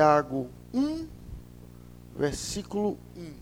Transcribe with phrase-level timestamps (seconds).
[0.00, 1.08] Tiago 1,
[2.16, 3.32] versículo 1.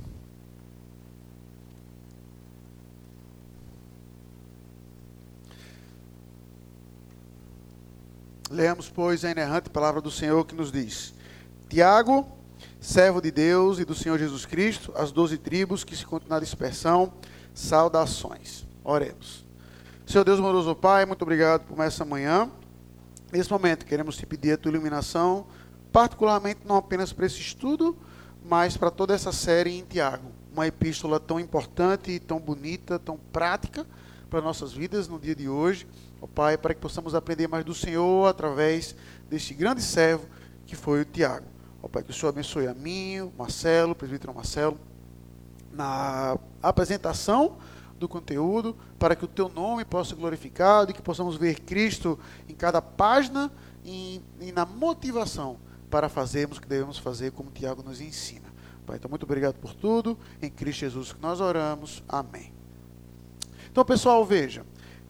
[8.49, 11.13] Leamos, pois, a inerrante palavra do Senhor que nos diz:
[11.69, 12.27] Tiago,
[12.81, 16.41] servo de Deus e do Senhor Jesus Cristo, as doze tribos que se contam na
[16.41, 17.13] dispersão,
[17.53, 18.65] saudações.
[18.83, 19.45] Oremos.
[20.07, 22.51] Senhor Deus, amoroso Pai, muito obrigado por essa manhã.
[23.31, 25.47] Nesse momento, queremos te pedir a tua iluminação
[25.97, 27.97] particularmente não apenas para esse estudo,
[28.45, 30.31] mas para toda essa série em Tiago.
[30.53, 33.87] Uma epístola tão importante, tão bonita, tão prática
[34.29, 35.89] para nossas vidas no dia de hoje.
[36.21, 38.95] Ó Pai, para que possamos aprender mais do Senhor através
[39.31, 40.27] deste grande servo
[40.67, 41.47] que foi o Tiago.
[41.83, 44.79] Ó Pai, que o Senhor abençoe a mim, o Marcelo, o presbítero Marcelo,
[45.73, 47.57] na apresentação
[47.99, 52.19] do conteúdo, para que o teu nome possa ser glorificado e que possamos ver Cristo
[52.47, 53.51] em cada página
[53.83, 58.47] e, e na motivação para fazermos o que devemos fazer, como Tiago nos ensina.
[58.87, 60.19] Pai, então muito obrigado por tudo.
[60.41, 62.03] Em Cristo Jesus que nós oramos.
[62.09, 62.53] Amém.
[63.71, 64.65] Então, pessoal, veja.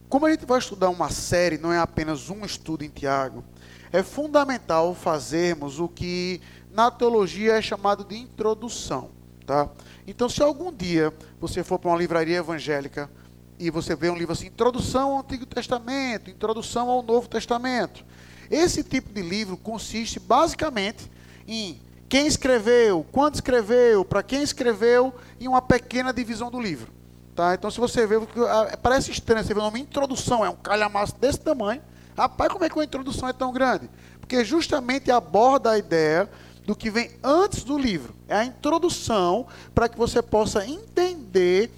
[0.09, 3.45] Como a gente vai estudar uma série, não é apenas um estudo em Tiago,
[3.93, 9.11] é fundamental fazermos o que na teologia é chamado de introdução.
[9.45, 9.69] Tá?
[10.07, 13.11] Então, se algum dia você for para uma livraria evangélica
[13.59, 18.05] e você vê um livro assim, Introdução ao Antigo Testamento, Introdução ao Novo Testamento,
[18.51, 21.11] esse tipo de livro consiste basicamente
[21.47, 26.93] em quem escreveu, quando escreveu, para quem escreveu e uma pequena divisão do livro.
[27.35, 27.55] Tá?
[27.55, 31.15] Então, se você vê, ah, parece estranho, você vê o nome introdução, é um calhamaço
[31.21, 31.83] desse tamanho.
[32.17, 33.91] Rapaz, como é que uma introdução é tão grande?
[34.21, 36.31] Porque justamente aborda a ideia
[36.65, 38.15] do que vem antes do livro.
[38.27, 41.71] É a introdução para que você possa entender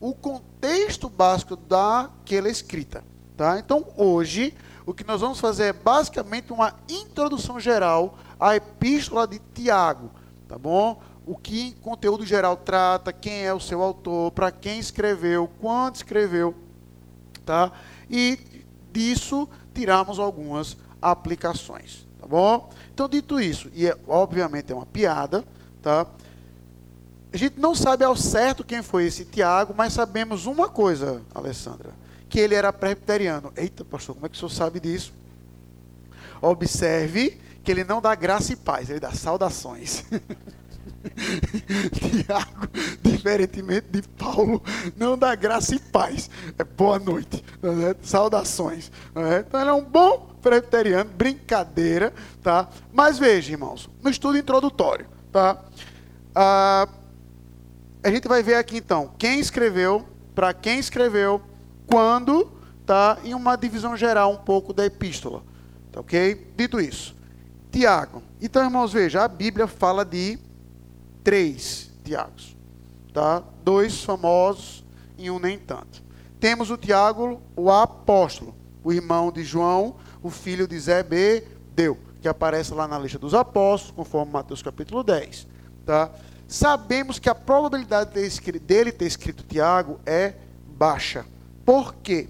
[0.00, 3.04] o contexto básico daquela escrita.
[3.36, 3.58] Tá?
[3.58, 9.40] Então, hoje, o que nós vamos fazer é basicamente uma introdução geral à epístola de
[9.54, 10.10] Tiago,
[10.48, 11.00] tá bom?
[11.24, 16.54] O que conteúdo geral trata, quem é o seu autor, para quem escreveu, quando escreveu,
[17.46, 17.70] tá?
[18.10, 18.38] E
[18.92, 22.68] disso tiramos algumas aplicações, tá bom?
[22.92, 25.44] Então, dito isso, e é, obviamente é uma piada,
[25.80, 26.06] tá?
[27.32, 32.01] A gente não sabe ao certo quem foi esse Tiago, mas sabemos uma coisa, Alessandra
[32.32, 33.52] que ele era presbiteriano.
[33.54, 35.12] Eita, pastor, como é que o senhor sabe disso?
[36.40, 40.02] Observe que ele não dá graça e paz, ele dá saudações.
[41.92, 42.68] Tiago,
[43.02, 44.62] diferentemente de Paulo,
[44.96, 46.30] não dá graça e paz.
[46.58, 47.94] É boa noite, é?
[48.00, 48.90] saudações.
[49.14, 49.40] É?
[49.46, 52.66] Então ele é um bom presbiteriano, brincadeira, tá?
[52.94, 55.62] Mas veja, irmãos, no estudo introdutório, tá?
[56.34, 56.88] Ah,
[58.02, 61.51] a gente vai ver aqui então quem escreveu, para quem escreveu,
[61.86, 62.50] quando
[62.80, 65.42] está em uma divisão geral um pouco da epístola.
[65.90, 66.52] Tá ok?
[66.56, 67.14] Dito isso,
[67.70, 68.22] Tiago.
[68.40, 70.38] Então, irmãos, veja, a Bíblia fala de
[71.22, 72.56] três Tiagos.
[73.12, 73.42] Tá?
[73.62, 74.84] Dois famosos
[75.18, 76.02] e um nem tanto.
[76.40, 82.74] Temos o Tiago, o apóstolo, o irmão de João, o filho de Zebedeu, que aparece
[82.74, 85.46] lá na lista dos apóstolos, conforme Mateus capítulo 10.
[85.86, 86.10] Tá?
[86.48, 88.10] Sabemos que a probabilidade
[88.58, 90.34] dele ter escrito Tiago é
[90.66, 91.24] baixa.
[91.64, 92.28] Por quê?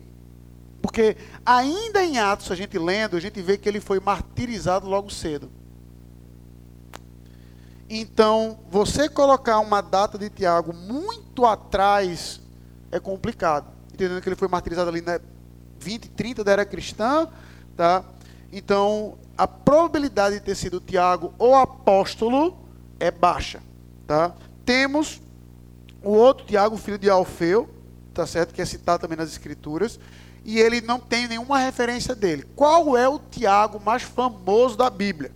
[0.81, 1.16] Porque
[1.47, 5.50] ainda em Atos, a gente lendo, a gente vê que ele foi martirizado logo cedo.
[7.88, 12.41] Então, você colocar uma data de Tiago muito atrás
[12.91, 13.71] é complicado.
[13.92, 15.21] Entendendo que ele foi martirizado ali na
[15.78, 17.28] 20, 30 da era cristã,
[17.76, 18.04] tá?
[18.53, 22.56] Então, a probabilidade de ter sido Tiago ou apóstolo
[22.98, 23.62] é baixa,
[24.06, 24.34] tá?
[24.65, 25.21] Temos
[26.03, 27.69] o outro Tiago, filho de Alfeu,
[28.12, 28.54] tá certo?
[28.54, 29.98] Que é citado também nas escrituras,
[30.44, 32.44] e ele não tem nenhuma referência dele.
[32.56, 35.32] Qual é o Tiago mais famoso da Bíblia?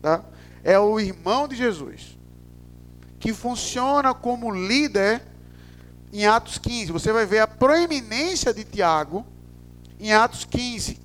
[0.00, 0.24] Tá?
[0.64, 2.18] É o irmão de Jesus,
[3.18, 5.22] que funciona como líder
[6.12, 6.92] em Atos 15.
[6.92, 9.26] Você vai ver a proeminência de Tiago
[10.00, 11.00] em Atos 15,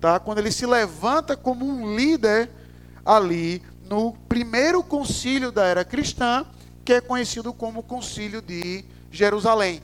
[0.00, 0.20] tá?
[0.20, 2.50] Quando ele se levanta como um líder
[3.04, 6.46] ali no primeiro concílio da era cristã,
[6.84, 9.82] que é conhecido como Concílio de Jerusalém.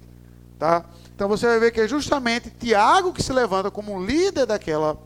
[0.58, 0.84] Tá?
[1.14, 5.00] Então você vai ver que é justamente Tiago que se levanta como líder daquela,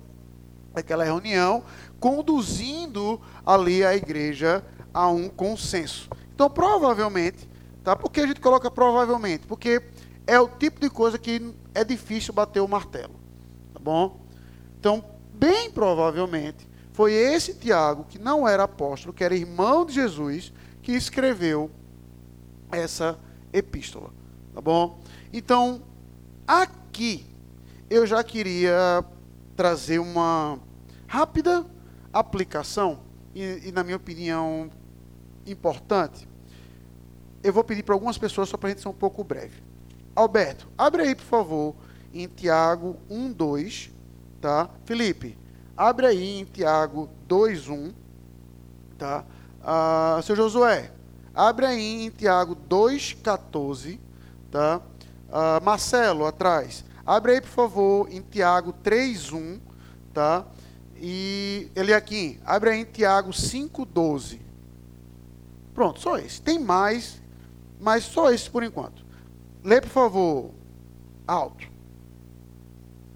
[0.73, 1.63] daquela reunião,
[2.01, 6.09] conduzindo ali a igreja a um consenso.
[6.35, 7.49] Então, provavelmente,
[7.85, 7.95] tá?
[7.95, 9.47] por que a gente coloca provavelmente?
[9.47, 9.83] Porque
[10.27, 13.15] é o tipo de coisa que é difícil bater o martelo.
[13.73, 14.21] Tá bom?
[14.79, 15.05] Então,
[15.35, 20.53] bem provavelmente, foi esse Tiago, que não era apóstolo, que era irmão de Jesus,
[20.83, 21.71] que escreveu
[22.71, 23.19] essa
[23.53, 24.11] epístola.
[24.55, 24.99] Tá bom?
[25.33, 25.83] Então,
[26.47, 27.27] aqui
[27.89, 29.03] eu já queria
[29.57, 30.59] trazer uma
[31.07, 31.65] rápida
[32.13, 33.01] aplicação
[33.35, 34.71] e, e na minha opinião,
[35.47, 36.29] importante,
[37.43, 39.63] eu vou pedir para algumas pessoas só para a gente ser um pouco breve.
[40.15, 41.75] Alberto, abre aí, por favor,
[42.13, 43.91] em Tiago 1, 2,
[44.41, 44.69] tá?
[44.85, 45.39] Felipe,
[45.75, 47.93] abre aí em Tiago 2, 1,
[48.99, 49.25] tá?
[49.63, 50.93] Ah, seu Josué,
[51.35, 53.99] abre aí em Tiago 2, 14,
[54.51, 54.83] tá?
[55.33, 59.61] Ah, Marcelo, atrás, abre aí, por favor, em Tiago 3, 1,
[60.13, 60.45] tá?
[60.95, 64.43] E ele aqui, abre aí em Tiago 5, 12.
[65.73, 66.43] Pronto, só esse.
[66.43, 67.23] Tem mais,
[67.81, 69.07] mas só esse por enquanto.
[69.65, 70.51] Lê, por favor,
[71.27, 71.67] alto.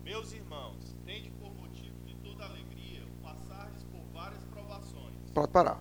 [0.03, 5.13] Meus irmãos, tende por motivo de toda alegria passardes por várias provações.
[5.35, 5.79] Pode parar.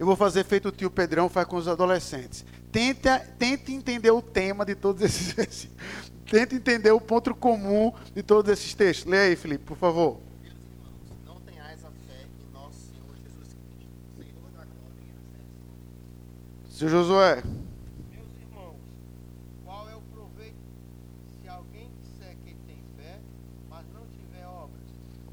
[0.00, 2.44] Eu vou fazer feito o tio Pedrão faz com os adolescentes.
[2.72, 3.08] Tente,
[3.38, 5.68] tente entender o tema de todos esses.
[6.30, 9.10] Tente entender o ponto comum de todos esses textos.
[9.10, 10.20] Lê aí, Felipe, por favor.
[10.40, 15.10] Meus irmãos, não tenhais a fé em nosso Senhor Jesus Cristo, Senhor da glória e
[15.10, 16.78] acesso.
[16.78, 17.42] Seu Josué.
[18.12, 18.76] Meus irmãos,
[19.64, 20.54] qual é o proveito
[21.42, 23.18] se alguém disser que tem fé,
[23.68, 24.86] mas não tiver obras?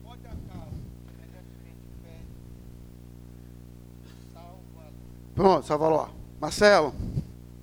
[0.04, 2.22] Pode acaso, semelhantemente fé,
[4.34, 4.92] salva
[5.36, 6.10] Pronto, salva lá.
[6.40, 6.94] Marcelo.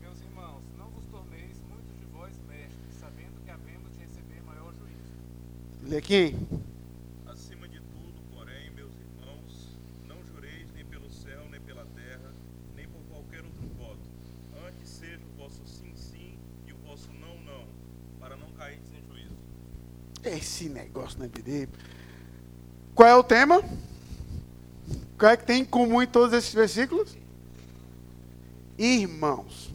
[0.01, 4.75] Meus irmãos, não vos torneis muitos de vós mestres, sabendo que havemos de receber maior
[5.93, 6.35] aqui.
[7.27, 12.33] Acima de tudo, porém, meus irmãos, não jureis nem pelo céu, nem pela terra,
[12.75, 14.09] nem por qualquer outro voto.
[14.67, 17.67] Antes seja o vosso sim, sim e o vosso não, não,
[18.19, 19.37] para não cairdes em juízo.
[20.23, 21.69] Esse negócio na BD.
[22.95, 23.63] Qual é o tema?
[25.19, 27.17] Qual é que tem em comum em todos esses versículos?
[28.79, 29.73] Irmãos.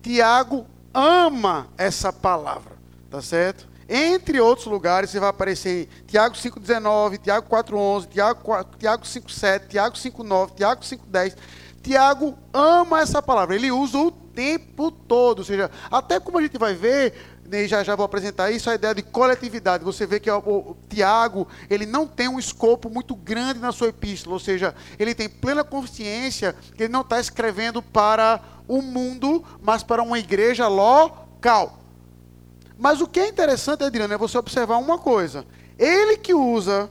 [0.00, 2.76] Tiago ama essa palavra,
[3.10, 3.71] tá certo?
[3.88, 9.68] Entre outros lugares, você vai aparecer em Tiago 5,19, Tiago 4,11, Tiago, 4, Tiago 5,7,
[9.68, 11.36] Tiago 5,9, Tiago 5,10.
[11.82, 16.56] Tiago ama essa palavra, ele usa o tempo todo, ou seja, até como a gente
[16.56, 17.12] vai ver,
[17.44, 19.84] né, já já vou apresentar isso, a ideia de coletividade.
[19.84, 23.72] Você vê que o, o, o Tiago, ele não tem um escopo muito grande na
[23.72, 28.80] sua epístola, ou seja, ele tem plena consciência que ele não está escrevendo para o
[28.80, 31.81] mundo, mas para uma igreja local.
[32.82, 35.46] Mas o que é interessante, Adriano, é você observar uma coisa.
[35.78, 36.90] Ele que usa,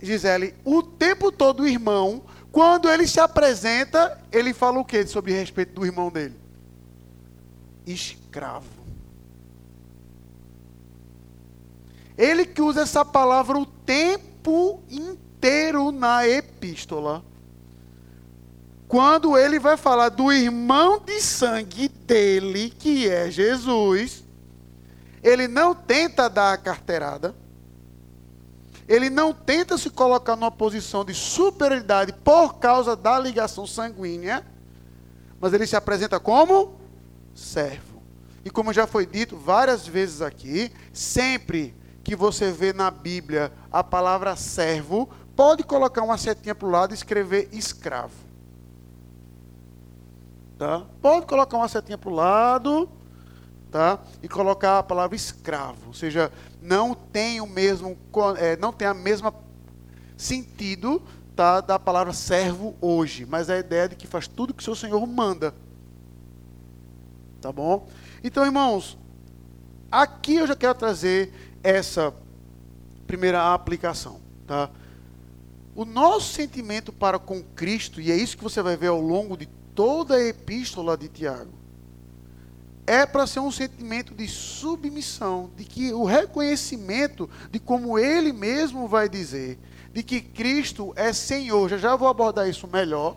[0.00, 2.22] Gisele, o tempo todo o irmão,
[2.52, 6.36] quando ele se apresenta, ele fala o que sobre respeito do irmão dele?
[7.84, 8.68] Escravo.
[12.16, 17.20] Ele que usa essa palavra o tempo inteiro na epístola.
[18.86, 24.21] Quando ele vai falar do irmão de sangue dele, que é Jesus,
[25.22, 27.34] ele não tenta dar a carteirada.
[28.88, 34.44] Ele não tenta se colocar numa posição de superioridade por causa da ligação sanguínea,
[35.40, 36.74] mas ele se apresenta como
[37.32, 38.02] servo.
[38.44, 43.84] E como já foi dito várias vezes aqui, sempre que você vê na Bíblia a
[43.84, 48.12] palavra servo, pode colocar uma setinha para o lado e escrever escravo.
[50.58, 50.84] Tá?
[51.00, 52.90] Pode colocar uma setinha para o lado
[53.72, 53.98] tá?
[54.22, 55.88] e colocar a palavra escravo.
[55.88, 56.30] Ou seja,
[56.60, 57.96] não tem o mesmo,
[58.38, 59.34] é, não tem a mesma
[60.16, 61.02] sentido
[61.34, 64.64] tá, da palavra servo hoje, mas é a ideia de que faz tudo que o
[64.64, 65.54] seu Senhor manda.
[67.40, 67.88] Tá bom?
[68.22, 68.96] Então, irmãos,
[69.90, 72.14] aqui eu já quero trazer essa
[73.06, 74.70] primeira aplicação, tá?
[75.74, 79.34] O nosso sentimento para com Cristo, e é isso que você vai ver ao longo
[79.34, 81.61] de toda a epístola de Tiago,
[82.86, 88.88] é para ser um sentimento de submissão, de que o reconhecimento de como ele mesmo
[88.88, 89.58] vai dizer,
[89.92, 91.68] de que Cristo é Senhor.
[91.68, 93.16] Já já vou abordar isso melhor.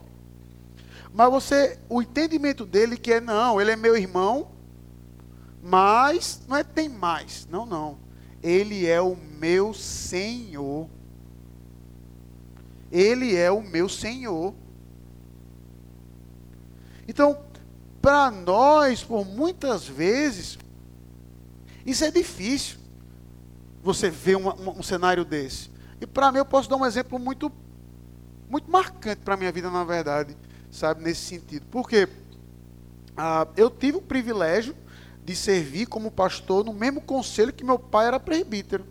[1.13, 4.50] Mas você, o entendimento dele que é não, ele é meu irmão,
[5.63, 7.48] mas não é tem mais.
[7.50, 7.98] Não, não.
[8.43, 10.88] Ele é o meu Senhor.
[12.91, 14.53] Ele é o meu Senhor.
[17.07, 17.38] Então,
[18.05, 20.59] para nós, por muitas vezes,
[21.83, 22.77] isso é difícil.
[23.81, 25.71] Você ver uma, uma, um cenário desse.
[26.00, 27.51] E para mim, eu posso dar um exemplo muito,
[28.47, 30.38] muito marcante para a minha vida, na verdade,
[30.69, 31.65] sabe, nesse sentido.
[31.71, 32.07] Porque
[33.17, 34.75] ah, eu tive o privilégio
[35.24, 38.85] de servir como pastor no mesmo conselho que meu pai era presbítero.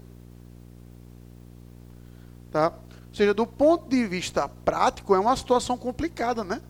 [2.50, 2.73] Tá?
[3.11, 6.61] Ou seja, do ponto de vista prático, é uma situação complicada, né?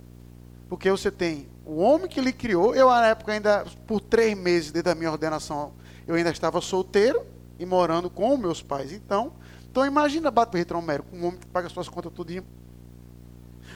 [0.69, 4.71] Porque você tem o homem que lhe criou, eu na época ainda, por três meses
[4.71, 5.73] desde a minha ordenação,
[6.07, 7.25] eu ainda estava solteiro
[7.59, 8.93] e morando com meus pais.
[8.93, 9.33] Então,
[9.71, 12.45] então imagina Bato Retrão Mero, um homem que paga suas contas tudinho.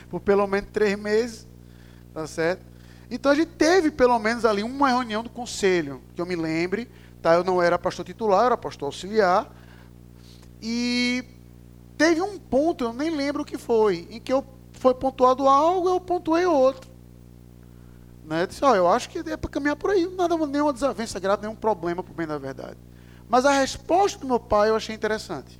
[0.08, 1.46] por pelo menos três meses,
[2.12, 2.62] tá certo?
[3.10, 6.88] Então a gente teve pelo menos ali uma reunião do conselho, que eu me lembre,
[7.22, 7.34] tá?
[7.34, 9.50] Eu não era pastor titular, eu era pastor auxiliar,
[10.60, 11.24] e
[11.96, 15.88] teve um ponto, eu nem lembro o que foi, em que eu foi pontuado algo,
[15.88, 16.87] eu pontuei outro.
[18.28, 18.42] Né?
[18.42, 21.40] Eu disse, ó, eu acho que é para caminhar por aí, nada, nenhuma desavença grave,
[21.40, 22.76] nenhum problema, por bem da verdade.
[23.26, 25.58] Mas a resposta do meu pai eu achei interessante.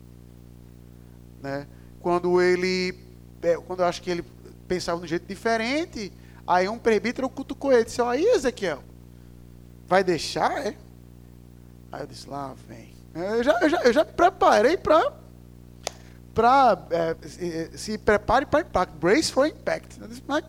[1.42, 1.66] Né?
[2.02, 2.94] Quando ele,
[3.40, 4.22] é, quando eu acho que ele
[4.68, 6.12] pensava de um jeito diferente,
[6.46, 8.84] aí um presbítero cutucou ele disse, aí Ezequiel,
[9.86, 10.76] vai deixar, é?
[11.90, 12.94] Aí eu disse, lá vem.
[13.14, 15.10] Eu já, eu já, eu já me preparei para
[16.34, 19.98] para é, se, se, prepare para impacto, brace for impact.
[20.06, 20.44] Disse, mas,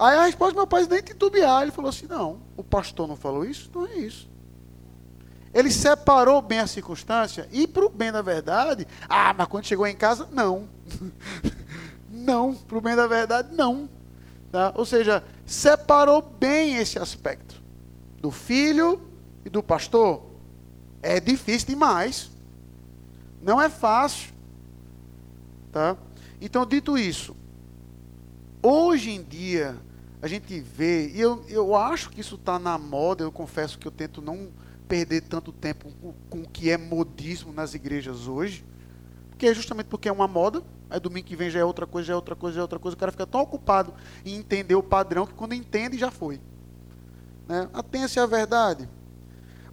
[0.00, 3.16] aí a resposta do meu pai nem titubear, ele falou assim, não, o pastor não
[3.16, 4.28] falou isso, não é isso.
[5.52, 9.86] Ele separou bem a circunstância e para o bem da verdade, ah, mas quando chegou
[9.86, 10.68] em casa, não.
[12.10, 13.88] não, para o bem da verdade, não.
[14.50, 14.72] Tá?
[14.76, 17.60] Ou seja, separou bem esse aspecto
[18.20, 19.00] do filho
[19.44, 20.22] e do pastor.
[21.02, 22.30] É difícil demais.
[23.42, 24.32] Não é fácil.
[25.72, 25.96] Tá?
[26.40, 27.36] Então, dito isso,
[28.62, 29.76] hoje em dia,
[30.22, 33.86] a gente vê, e eu, eu acho que isso está na moda, eu confesso que
[33.86, 34.50] eu tento não
[34.86, 35.90] perder tanto tempo
[36.28, 38.64] com, o que é modismo nas igrejas hoje,
[39.30, 42.08] porque é justamente porque é uma moda, aí domingo que vem já é outra coisa,
[42.08, 44.74] já é outra coisa, já é outra coisa, o cara fica tão ocupado em entender
[44.74, 46.40] o padrão que quando entende já foi.
[47.48, 47.68] Né?
[47.72, 48.88] Atenha-se à verdade.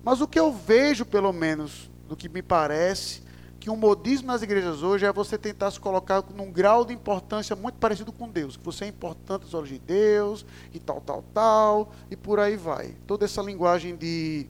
[0.03, 3.21] Mas o que eu vejo, pelo menos, do que me parece,
[3.59, 7.55] que o modismo nas igrejas hoje é você tentar se colocar num grau de importância
[7.55, 11.23] muito parecido com Deus, que você é importante aos olhos de Deus, e tal, tal,
[11.33, 12.95] tal, e por aí vai.
[13.05, 14.47] Toda essa linguagem de,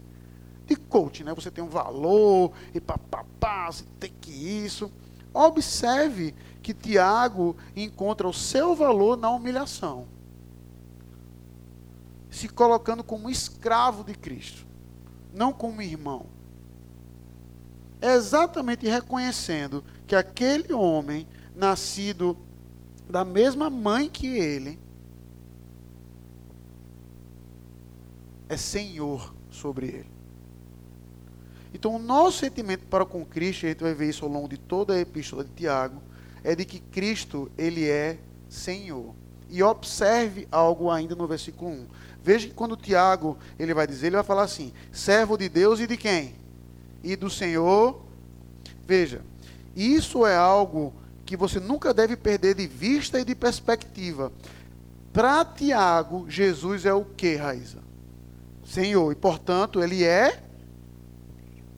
[0.65, 1.33] de coach, né?
[1.33, 4.91] Você tem um valor, e papapá, você tem que isso.
[5.33, 10.05] Observe que Tiago encontra o seu valor na humilhação.
[12.29, 14.65] Se colocando como escravo de Cristo,
[15.33, 16.36] não como irmão
[18.01, 22.37] exatamente reconhecendo que aquele homem, nascido
[23.09, 24.79] da mesma mãe que ele,
[28.49, 30.17] é senhor sobre ele.
[31.73, 34.47] Então, o nosso sentimento para com Cristo, e a gente vai ver isso ao longo
[34.47, 36.01] de toda a epístola de Tiago,
[36.43, 38.17] é de que Cristo, ele é
[38.49, 39.13] Senhor.
[39.49, 41.87] E observe algo ainda no versículo 1.
[42.23, 45.87] Veja que quando Tiago, ele vai dizer, ele vai falar assim: servo de Deus e
[45.87, 46.35] de quem?
[47.03, 48.01] E do Senhor.
[48.85, 49.21] Veja,
[49.75, 50.93] isso é algo
[51.25, 54.31] que você nunca deve perder de vista e de perspectiva.
[55.11, 57.79] Para Tiago, Jesus é o que, Raíza?
[58.65, 59.11] Senhor.
[59.11, 60.43] E, portanto, ele é.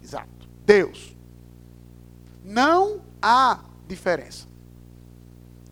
[0.03, 0.47] Exato.
[0.65, 1.15] Deus.
[2.43, 4.47] Não há diferença.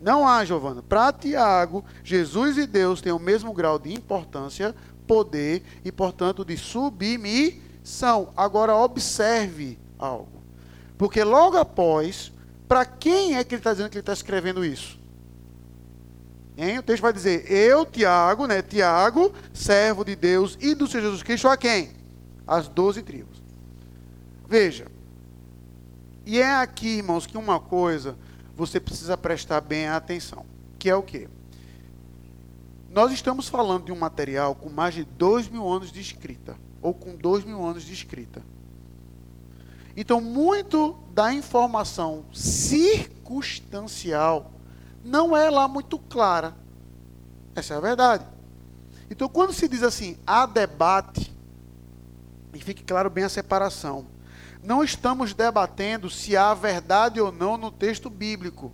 [0.01, 0.81] Não há, Giovana.
[0.81, 4.75] Para Tiago, Jesus e Deus têm o mesmo grau de importância,
[5.05, 8.33] poder e, portanto, de submissão são.
[8.35, 10.43] Agora observe algo.
[10.97, 12.31] Porque logo após,
[12.67, 14.99] para quem é que ele está dizendo que ele está escrevendo isso?
[16.57, 16.79] Hein?
[16.79, 18.61] O texto vai dizer, eu, Tiago, né?
[18.61, 21.91] Tiago, servo de Deus e do Senhor Jesus Cristo, a quem?
[22.45, 23.41] As doze tribos.
[24.49, 24.87] Veja.
[26.25, 28.17] E é aqui, irmãos, que uma coisa
[28.55, 30.45] você precisa prestar bem atenção.
[30.77, 31.29] Que é o quê?
[32.89, 36.93] Nós estamos falando de um material com mais de dois mil anos de escrita ou
[36.93, 38.41] com dois mil anos de escrita.
[39.95, 44.51] Então, muito da informação circunstancial
[45.03, 46.55] não é lá muito clara.
[47.55, 48.23] Essa é a verdade.
[49.09, 51.35] Então, quando se diz assim, há debate,
[52.53, 54.05] e fique claro bem a separação,
[54.63, 58.71] não estamos debatendo se há verdade ou não no texto bíblico,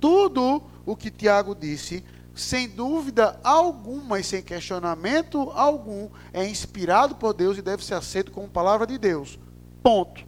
[0.00, 7.32] Tudo o que Tiago disse, sem dúvida alguma e sem questionamento algum, é inspirado por
[7.32, 9.38] Deus e deve ser aceito como palavra de Deus.
[9.82, 10.26] Ponto.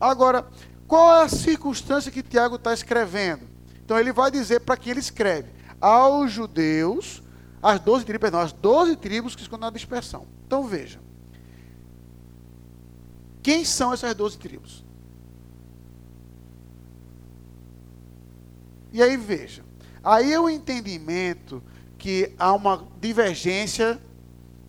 [0.00, 0.46] Agora,
[0.86, 3.42] qual é a circunstância que Tiago está escrevendo?
[3.84, 5.50] Então ele vai dizer para quem ele escreve:
[5.80, 7.22] aos judeus,
[7.62, 10.26] as doze tribos, perdão, as doze tribos que escondem na dispersão.
[10.46, 11.00] Então veja.
[13.42, 14.84] Quem são essas doze tribos?
[18.92, 19.64] E aí veja,
[20.02, 21.62] aí é o entendimento
[21.98, 24.00] que há uma divergência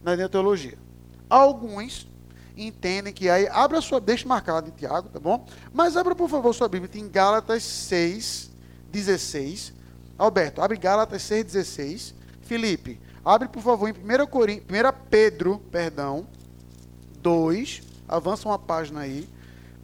[0.03, 0.77] na teologia.
[1.29, 2.09] Alguns
[2.57, 5.45] entendem que aí, abra sua, deixa marcado em Tiago, tá bom?
[5.71, 8.51] Mas abra por favor sua Bíblia em Gálatas 6,
[8.91, 9.73] 16.
[10.17, 12.15] Alberto, abre Gálatas 6, 16.
[12.41, 14.63] Felipe, abre por favor em 1, Corim, 1
[15.09, 16.27] Pedro, perdão,
[17.21, 19.29] 2, avança uma página aí.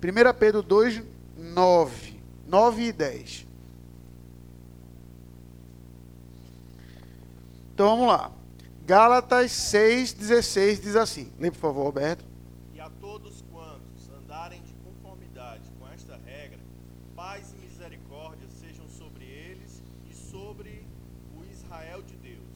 [0.04, 1.02] 1 Pedro 2,
[1.38, 2.20] 9.
[2.48, 3.48] 9 e 10.
[7.76, 8.32] Então vamos lá.
[8.86, 11.30] Gálatas 6, 16 diz assim.
[11.38, 12.24] Lê, por favor, Alberto.
[12.74, 16.58] E a todos quantos andarem de conformidade com esta regra,
[17.14, 20.88] paz e misericórdia sejam sobre eles e sobre
[21.38, 22.48] o Israel de Deus.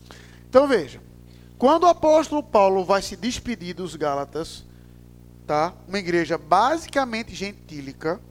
[0.48, 1.02] Então veja,
[1.58, 4.66] quando o apóstolo Paulo vai se despedir dos Gálatas,
[5.46, 5.74] tá?
[5.86, 8.22] Uma igreja basicamente gentílica,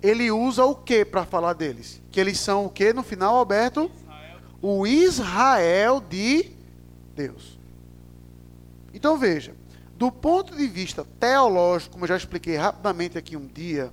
[0.00, 2.00] ele usa o que para falar deles?
[2.12, 3.90] Que eles são o que no final, Alberto?
[4.60, 6.50] O Israel de
[7.14, 7.58] Deus.
[8.92, 9.54] Então veja,
[9.96, 13.92] do ponto de vista teológico, como eu já expliquei rapidamente aqui um dia,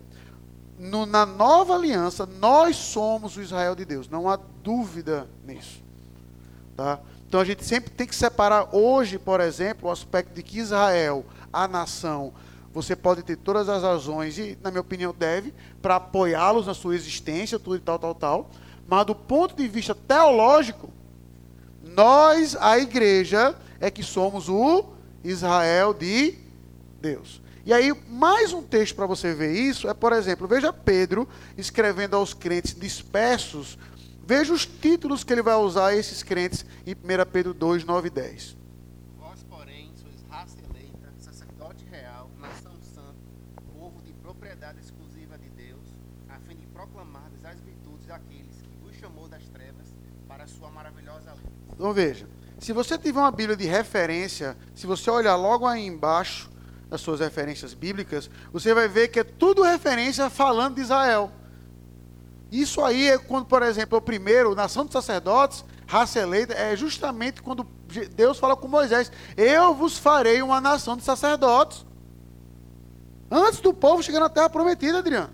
[0.80, 5.84] no- na nova aliança, nós somos o Israel de Deus, não há dúvida nisso.
[6.76, 7.00] Tá?
[7.28, 11.26] Então a gente sempre tem que separar hoje, por exemplo, o aspecto de que Israel,
[11.52, 12.34] a nação,
[12.74, 16.94] você pode ter todas as razões, e na minha opinião deve, para apoiá-los na sua
[16.94, 18.52] existência, tudo e tal, tal, tal.
[18.88, 20.90] Mas do ponto de vista teológico,
[21.84, 24.86] nós, a igreja, é que somos o
[25.24, 26.36] Israel de
[27.02, 27.42] Deus.
[27.66, 31.28] E aí, mais um texto para você ver isso é, por exemplo, veja Pedro
[31.58, 33.78] escrevendo aos crentes dispersos.
[34.24, 36.98] Veja os títulos que ele vai usar a esses crentes em 1
[37.32, 38.55] Pedro 2, 9 e 10.
[51.76, 52.28] Então veja,
[52.60, 56.50] se você tiver uma Bíblia de referência, se você olhar logo aí embaixo
[56.90, 61.32] das suas referências bíblicas, você vai ver que é tudo referência falando de Israel.
[62.52, 67.42] Isso aí é quando, por exemplo, o primeiro, nação dos sacerdotes, raça eleita, é justamente
[67.42, 67.68] quando
[68.16, 71.86] Deus fala com Moisés: Eu vos farei uma nação de sacerdotes.
[73.30, 75.34] Antes do povo chegar na terra prometida, Adriano.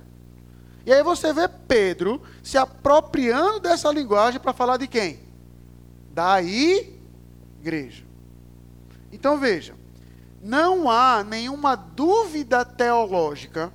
[0.86, 5.31] E aí você vê Pedro se apropriando dessa linguagem para falar de quem?
[6.14, 8.06] Da igreja.
[9.12, 9.76] Então veja,
[10.42, 13.72] não há nenhuma dúvida teológica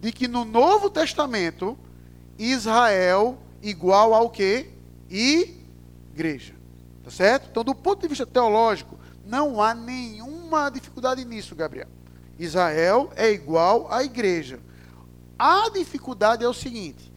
[0.00, 1.78] de que no Novo Testamento
[2.38, 4.70] Israel igual ao que?
[5.08, 6.54] Igreja.
[7.02, 7.48] Tá certo?
[7.50, 11.88] Então, do ponto de vista teológico, não há nenhuma dificuldade nisso, Gabriel.
[12.38, 14.58] Israel é igual à igreja.
[15.38, 17.12] A dificuldade é o seguinte: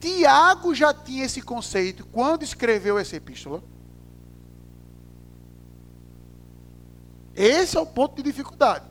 [0.00, 3.62] Tiago já tinha esse conceito quando escreveu essa epístola.
[7.38, 8.84] Esse é o ponto de dificuldade.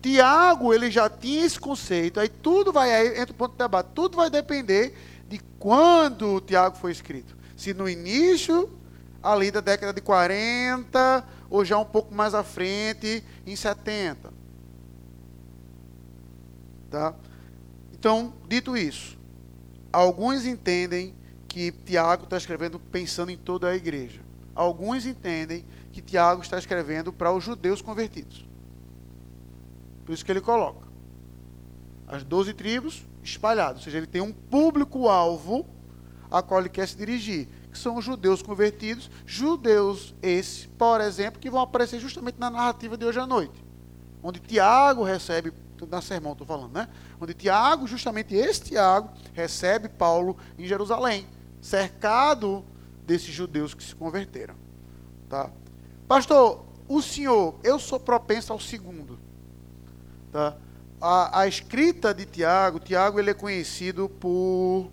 [0.00, 3.88] Tiago, ele já tinha esse conceito, aí tudo vai, aí entra o ponto de debate,
[3.92, 4.96] tudo vai depender
[5.28, 7.36] de quando o Tiago foi escrito.
[7.56, 8.70] Se no início,
[9.20, 14.32] ali da década de 40, ou já um pouco mais à frente, em 70.
[16.88, 17.16] Tá?
[17.92, 19.18] Então, dito isso,
[19.92, 21.16] alguns entendem
[21.48, 24.20] que Tiago está escrevendo pensando em toda a igreja.
[24.54, 25.64] Alguns entendem
[25.98, 28.46] que Tiago está escrevendo para os judeus convertidos.
[30.04, 30.86] Por isso que ele coloca
[32.06, 33.78] as doze tribos espalhadas.
[33.78, 35.66] Ou seja, ele tem um público-alvo
[36.30, 41.40] a qual ele quer se dirigir, que são os judeus convertidos, judeus esses, por exemplo,
[41.40, 43.64] que vão aparecer justamente na narrativa de hoje à noite,
[44.22, 45.52] onde Tiago recebe,
[45.90, 46.88] na sermão estou falando, né?
[47.20, 51.26] Onde Tiago, justamente esse Tiago, recebe Paulo em Jerusalém,
[51.60, 52.64] cercado
[53.06, 54.54] desses judeus que se converteram.
[55.28, 55.50] Tá?
[56.08, 59.18] Pastor, o senhor, eu sou propenso ao segundo.
[60.32, 60.56] Tá?
[60.98, 64.90] A, a escrita de Tiago, Tiago ele é conhecido por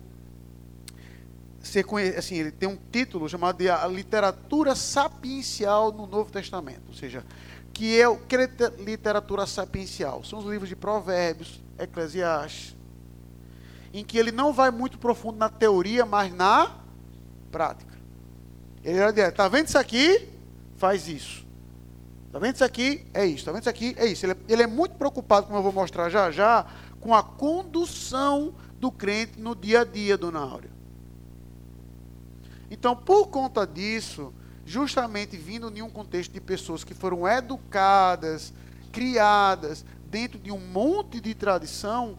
[1.60, 1.84] ser
[2.16, 7.24] assim, ele tem um título chamado de a literatura sapiencial no Novo Testamento, ou seja,
[7.72, 8.48] que é o que é
[8.78, 10.22] literatura sapiencial?
[10.22, 12.76] São os livros de Provérbios, Eclesiastes,
[13.92, 16.76] em que ele não vai muito profundo na teoria, mas na
[17.50, 17.96] prática.
[18.84, 20.35] Ele era direto, tá vendo isso aqui?
[20.76, 21.46] Faz isso.
[22.32, 23.06] Tá vendo isso aqui?
[23.14, 23.44] É isso.
[23.44, 23.94] Tá vendo isso aqui?
[23.98, 24.26] É isso.
[24.26, 26.66] Ele é, ele é muito preocupado, como eu vou mostrar já já,
[27.00, 30.70] com a condução do crente no dia a dia, dona Áurea.
[32.70, 34.34] Então, por conta disso,
[34.64, 38.52] justamente vindo em um contexto de pessoas que foram educadas,
[38.92, 42.18] criadas dentro de um monte de tradição,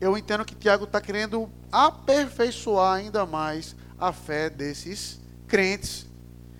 [0.00, 6.07] eu entendo que Tiago está querendo aperfeiçoar ainda mais a fé desses crentes.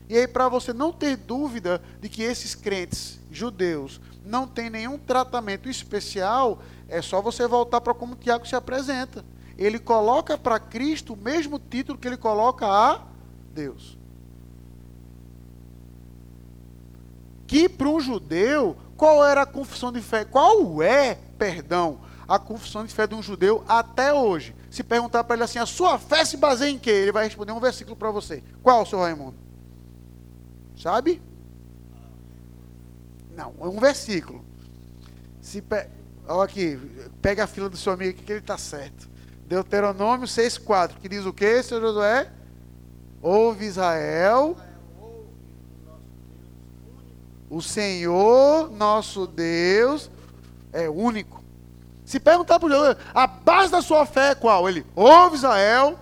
[0.09, 4.99] E aí, para você não ter dúvida de que esses crentes judeus não têm nenhum
[4.99, 9.25] tratamento especial, é só você voltar para como Tiago se apresenta.
[9.59, 13.03] Ele coloca para Cristo o mesmo título que ele coloca a
[13.53, 13.99] Deus.
[17.47, 20.25] Que para um judeu, qual era a confissão de fé?
[20.25, 24.55] Qual é, perdão, a confissão de fé de um judeu até hoje?
[24.71, 26.91] Se perguntar para ele assim, a sua fé se baseia em quê?
[26.91, 28.43] Ele vai responder um versículo para você.
[28.63, 29.48] Qual, seu Raimundo?
[30.81, 31.21] Sabe?
[33.37, 34.45] Não, é um versículo.
[35.41, 35.89] Se pe...
[36.27, 36.79] Olha aqui,
[37.23, 39.09] pega a fila do seu amigo aqui que ele está certo.
[39.47, 42.31] Deuteronômio 6,4, que diz o que, seu Josué?
[43.23, 44.57] Ouve Israel,
[47.51, 50.11] o Senhor nosso Deus
[50.73, 51.43] é único.
[52.05, 54.69] Se perguntar para o a base da sua fé é qual?
[54.69, 55.99] Ele, ouve Israel,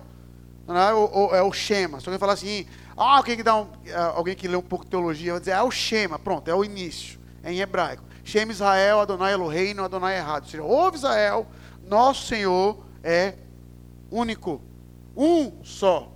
[0.67, 1.99] é, o, é o Shema.
[1.99, 3.67] Se alguém falar assim, ah, alguém que, dá um,
[4.15, 6.65] alguém que lê um pouco de teologia, vai dizer, é o Shema, pronto, é o
[6.65, 8.01] início, é em hebraico.
[8.23, 10.45] Shema Israel, Adonai Eloheinu, Adonai errado.
[10.45, 11.45] Ou seja, ouve Israel,
[11.87, 13.35] nosso Senhor é
[14.09, 14.59] único.
[15.15, 16.11] Um só.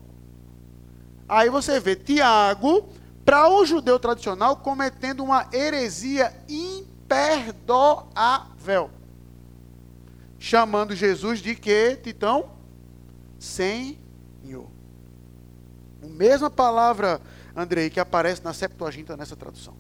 [1.30, 2.90] Aí você vê Tiago,
[3.24, 8.90] para o judeu tradicional, cometendo uma heresia imperdoável.
[10.40, 12.50] Chamando Jesus de quê, Titão?
[13.38, 14.71] Senhor.
[16.02, 17.22] A mesma palavra,
[17.56, 19.76] Andrei, que aparece na Septuaginta nessa tradução.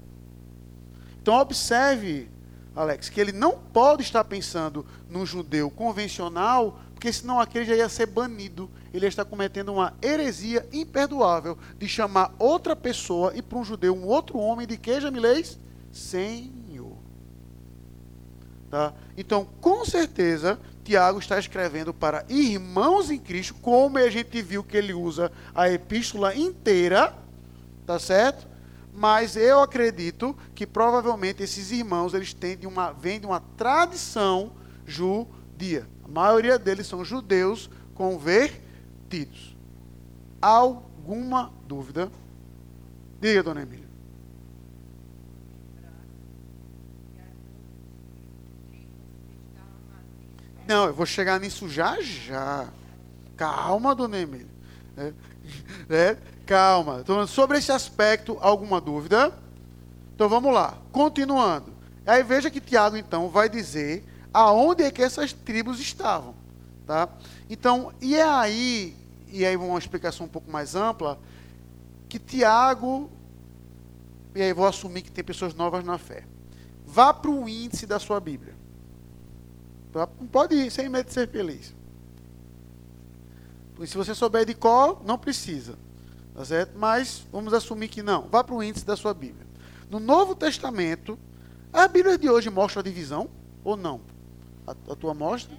[1.22, 2.30] Então observe,
[2.76, 7.90] Alex, que ele não pode estar pensando num judeu convencional, porque senão aquele já ia
[7.90, 8.70] ser banido.
[8.94, 14.06] Ele está cometendo uma heresia imperdoável de chamar outra pessoa e para um judeu um
[14.06, 15.58] outro homem de que, Jamilês?
[15.92, 16.98] Senhor.
[18.70, 18.94] Tá?
[19.18, 24.78] Então, com certeza, Tiago está escrevendo para irmãos em Cristo, como a gente viu que
[24.78, 27.16] ele usa a epístola inteira,
[27.86, 28.52] tá certo?
[28.94, 34.52] mas eu acredito que provavelmente esses irmãos eles têm de uma, vêm de uma tradição
[34.86, 35.88] judia.
[36.04, 39.56] A maioria deles são judeus convertidos.
[40.42, 42.12] Alguma dúvida?
[43.20, 43.81] Diga, dona Emília.
[50.72, 52.70] Não, eu vou chegar nisso já já.
[53.36, 54.48] Calma, dona Emília.
[54.96, 55.14] É,
[55.94, 57.02] é, Calma.
[57.02, 59.38] Então, sobre esse aspecto, alguma dúvida?
[60.16, 60.78] Então vamos lá.
[60.90, 61.74] Continuando.
[62.08, 66.34] Aí veja que Tiago, então, vai dizer aonde é que essas tribos estavam.
[66.88, 67.10] Tá?
[67.50, 68.96] Então, e é aí,
[69.28, 71.20] e aí uma explicação um pouco mais ampla,
[72.08, 73.10] que Tiago,
[74.34, 76.24] e aí vou assumir que tem pessoas novas na fé.
[76.88, 78.61] Vá para o índice da sua Bíblia.
[79.92, 80.08] Tá?
[80.08, 81.74] Pode ir, sem medo de ser feliz.
[83.80, 85.76] E se você souber de qual, não precisa.
[86.34, 86.78] Tá certo?
[86.78, 88.28] Mas vamos assumir que não.
[88.30, 89.46] Vá para o índice da sua Bíblia.
[89.90, 91.18] No Novo Testamento,
[91.74, 93.30] a Bíblia de hoje mostra a divisão
[93.64, 94.02] ou não?
[94.66, 95.58] A, a tua mostra?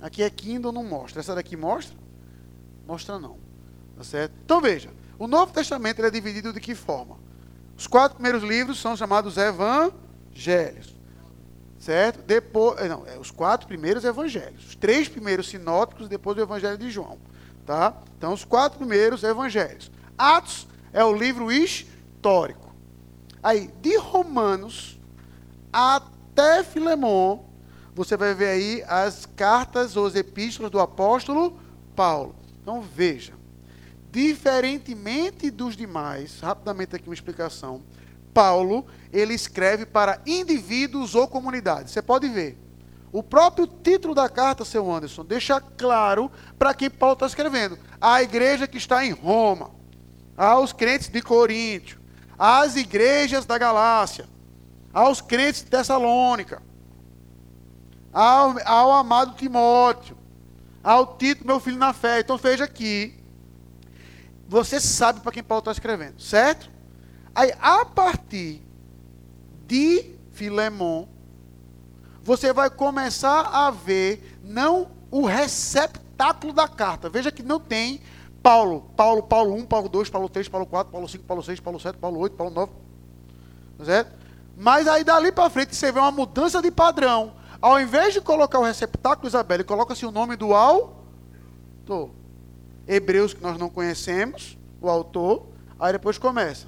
[0.00, 1.20] Aqui é Kindle, não mostra.
[1.20, 1.96] Essa daqui mostra?
[2.86, 3.36] Mostra não.
[3.96, 4.32] Tá certo?
[4.44, 7.18] Então veja, o Novo Testamento é dividido de que forma?
[7.76, 10.94] Os quatro primeiros livros são chamados evangelhos.
[11.80, 12.22] Certo?
[12.22, 14.68] Depois, eh, não, é, os quatro primeiros evangelhos.
[14.68, 17.18] Os três primeiros sinóticos, depois o evangelho de João.
[17.64, 17.96] Tá?
[18.18, 19.90] Então, os quatro primeiros evangelhos.
[20.16, 22.74] Atos é o livro histórico.
[23.42, 25.00] Aí, de Romanos
[25.72, 27.44] até Filemon,
[27.94, 31.58] você vai ver aí as cartas ou as epístolas do apóstolo
[31.96, 32.36] Paulo.
[32.60, 33.32] Então, veja.
[34.12, 37.82] Diferentemente dos demais, rapidamente aqui uma explicação.
[38.32, 41.92] Paulo, ele escreve para indivíduos ou comunidades.
[41.92, 42.58] Você pode ver.
[43.12, 47.78] O próprio título da carta, seu Anderson, deixa claro para quem Paulo está escrevendo.
[48.00, 49.72] A igreja que está em Roma,
[50.36, 52.00] aos crentes de Coríntio,
[52.38, 54.28] às igrejas da Galácia,
[54.94, 56.62] aos crentes de Tessalônica,
[58.12, 60.16] ao, ao amado Timóteo,
[60.82, 62.20] ao Tito, meu filho na fé.
[62.20, 63.18] Então veja aqui,
[64.48, 66.70] você sabe para quem Paulo está escrevendo, certo?
[67.34, 68.62] Aí, a partir
[69.66, 71.06] de Filemon,
[72.22, 77.08] você vai começar a ver não o receptáculo da carta.
[77.08, 78.00] Veja que não tem
[78.42, 81.80] Paulo, Paulo, Paulo 1, Paulo 2, Paulo 3, Paulo 4, Paulo 5, Paulo 6, Paulo
[81.80, 82.72] 7, Paulo 8, Paulo 9.
[83.78, 84.18] Tá certo?
[84.56, 87.34] Mas aí dali para frente você vê uma mudança de padrão.
[87.60, 92.10] Ao invés de colocar o receptáculo, Isabelle, coloca-se o nome do autor.
[92.86, 95.46] Hebreus, que nós não conhecemos, o autor.
[95.78, 96.66] Aí depois começa.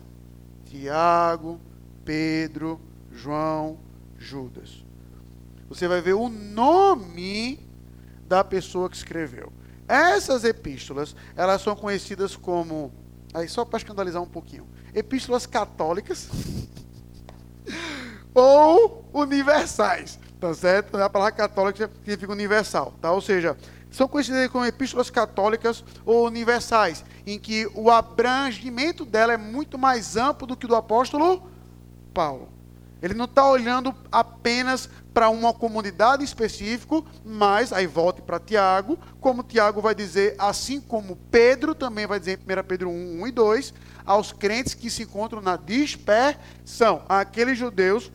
[0.73, 1.61] Tiago,
[2.05, 2.81] Pedro,
[3.13, 3.79] João,
[4.19, 4.83] Judas
[5.75, 7.59] você vai ver o nome
[8.29, 9.51] da pessoa que escreveu.
[9.89, 12.93] Essas epístolas, elas são conhecidas como,
[13.33, 16.29] aí só para escandalizar um pouquinho, epístolas católicas
[18.35, 20.99] ou universais, tá certo?
[20.99, 23.11] A palavra católica significa universal, tá?
[23.11, 23.57] Ou seja,
[23.93, 30.17] são conhecidas como epístolas católicas ou universais, em que o abrangimento dela é muito mais
[30.17, 31.49] amplo do que do apóstolo
[32.13, 32.49] Paulo.
[33.03, 39.43] Ele não está olhando apenas para uma comunidade específica, mas aí volte para Tiago, como
[39.43, 43.33] Tiago vai dizer, assim como Pedro também vai dizer em 1 Pedro 1, 1 e
[43.33, 43.75] 2,
[44.07, 48.11] aos crentes que se encontram na dispersão, aqueles judeus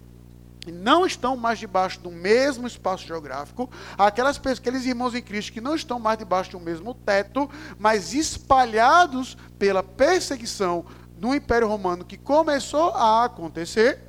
[0.71, 5.61] não estão mais debaixo do mesmo espaço geográfico, aquelas pessoas, aqueles irmãos em Cristo que
[5.61, 10.85] não estão mais debaixo do mesmo teto, mas espalhados pela perseguição
[11.17, 13.99] do Império Romano que começou a acontecer,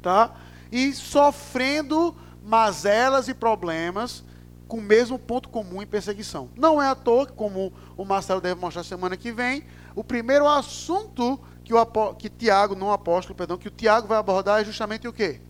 [0.00, 0.34] tá?
[0.70, 4.24] E sofrendo mazelas e problemas
[4.72, 6.48] com o mesmo ponto comum em perseguição.
[6.56, 11.38] Não é à toa, como o Marcelo deve mostrar semana que vem, o primeiro assunto
[11.62, 15.12] que, o, que Tiago, não apóstolo, perdão, que o Tiago vai abordar é justamente o
[15.12, 15.42] quê?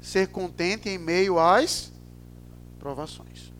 [0.00, 1.92] Ser contente em meio às
[2.80, 3.52] provações.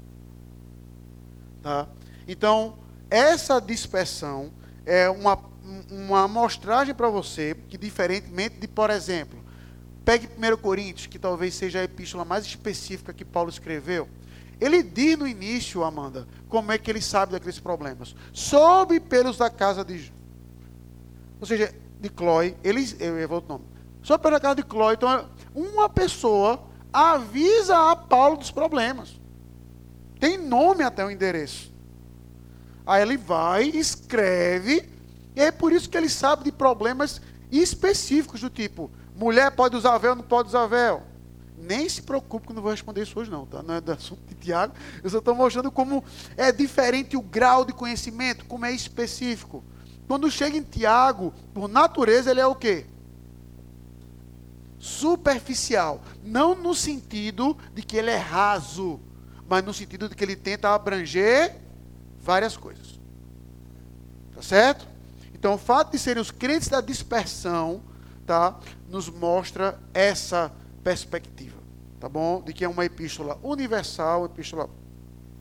[1.62, 1.86] Tá?
[2.26, 2.76] Então,
[3.08, 4.50] essa dispersão
[4.84, 5.38] é uma,
[5.92, 9.38] uma amostragem para você que, diferentemente de, por exemplo,
[10.04, 14.08] pegue 1 Coríntios, que talvez seja a epístola mais específica que Paulo escreveu.
[14.62, 18.14] Ele diz no início, Amanda, como é que ele sabe daqueles problemas.
[18.32, 20.12] Soube pelos da casa de.
[21.40, 22.94] Ou seja, de Chloe, eles.
[23.00, 23.64] Eu errei outro nome.
[24.04, 24.94] Soube pela casa de Chloe.
[24.94, 29.20] Então, uma pessoa avisa a Paulo dos problemas.
[30.20, 31.74] Tem nome até o endereço.
[32.86, 34.88] Aí ele vai, escreve,
[35.34, 37.20] e é por isso que ele sabe de problemas
[37.50, 41.02] específicos do tipo: mulher pode usar véu, não pode usar véu.
[41.62, 43.62] Nem se preocupe que eu não vou responder isso hoje, não, tá?
[43.62, 44.74] Não é do assunto de Tiago.
[45.02, 46.02] Eu só estou mostrando como
[46.36, 49.62] é diferente o grau de conhecimento, como é específico.
[50.08, 52.84] Quando chega em Tiago, por natureza, ele é o quê?
[54.76, 56.02] Superficial.
[56.24, 59.00] Não no sentido de que ele é raso,
[59.48, 61.60] mas no sentido de que ele tenta abranger
[62.20, 62.98] várias coisas.
[64.34, 64.88] Tá certo?
[65.32, 67.82] Então, o fato de serem os crentes da dispersão,
[68.26, 71.58] tá, nos mostra essa perspectiva,
[72.00, 72.42] tá bom?
[72.42, 74.68] De que é uma epístola universal, epístola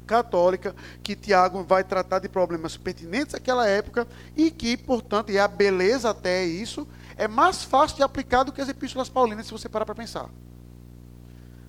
[0.06, 5.47] católica, que Tiago vai tratar de problemas pertinentes àquela época e que, portanto, e a
[5.47, 9.69] beleza até isso, é mais fácil de aplicar do que as epístolas paulinas, se você
[9.69, 10.30] parar para pensar.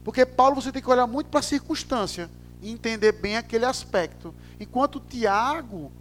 [0.02, 2.28] Porque Paulo você tem que olhar muito para a circunstância
[2.60, 4.34] e entender bem aquele aspecto.
[4.58, 5.92] Enquanto Tiago,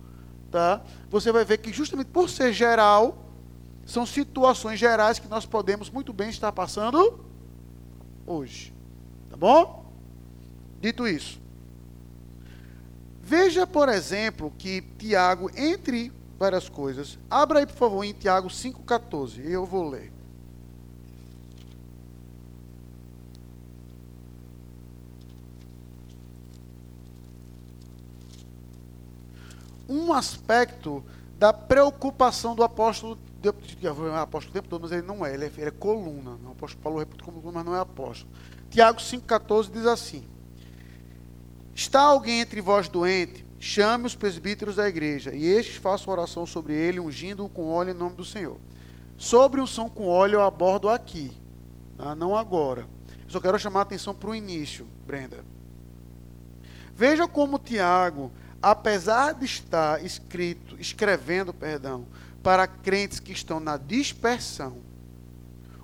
[0.50, 3.26] tá, você vai ver que justamente por ser geral,
[3.86, 7.31] são situações gerais que nós podemos muito bem estar passando
[8.32, 8.74] hoje.
[9.30, 9.86] Tá bom?
[10.80, 11.40] Dito isso.
[13.22, 19.46] Veja, por exemplo, que Tiago, entre várias coisas, abra aí, por favor, em Tiago 5,14,
[19.46, 20.12] e eu vou ler.
[29.88, 31.04] Um aspecto
[31.38, 33.18] da preocupação do apóstolo
[33.48, 36.38] é apóstolo o tempo todo, mas ele não é, ele é, ele é coluna.
[36.46, 38.32] O apóstolo Paulo repete como coluna, mas não é apóstolo.
[38.70, 40.24] Tiago 5,14 diz assim:
[41.74, 43.46] Está alguém entre vós doente?
[43.60, 47.98] Chame os presbíteros da igreja, e estes façam oração sobre ele, ungindo-o com óleo em
[47.98, 48.58] nome do Senhor.
[49.18, 51.32] Sobre unção com óleo eu abordo aqui,
[51.96, 52.16] tá?
[52.16, 52.88] não agora.
[53.24, 55.46] Eu só quero chamar a atenção para o início, Brenda.
[56.96, 62.08] Veja como Tiago, apesar de estar escrito, escrevendo, perdão,
[62.42, 64.78] para crentes que estão na dispersão.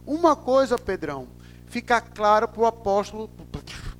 [0.05, 1.27] Uma coisa, Pedrão,
[1.67, 3.29] fica claro para o apóstolo,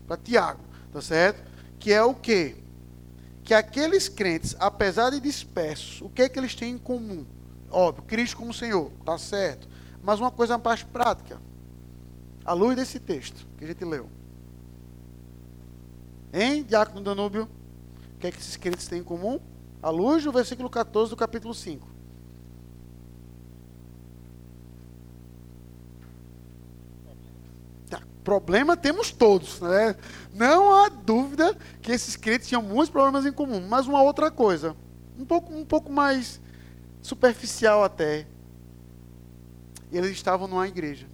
[0.07, 1.43] para Tiago, tá certo?
[1.79, 2.55] Que é o quê?
[3.43, 7.25] Que aqueles crentes, apesar de dispersos, o que é que eles têm em comum?
[7.69, 9.67] Óbvio, Cristo como Senhor, tá certo.
[10.01, 11.39] Mas uma coisa mais prática.
[12.45, 14.09] À luz desse texto que a gente leu.
[16.33, 17.49] Hein, Diácono Danúbio?
[18.15, 19.39] O que é que esses crentes têm em comum?
[19.81, 21.96] À luz do versículo 14 do capítulo 5.
[28.27, 29.95] Problema temos todos, né?
[30.33, 34.75] Não há dúvida que esses crentes tinham muitos problemas em comum, mas uma outra coisa,
[35.17, 36.41] um pouco, um pouco mais
[37.01, 38.27] superficial até.
[39.93, 41.07] Eles estavam numa igreja.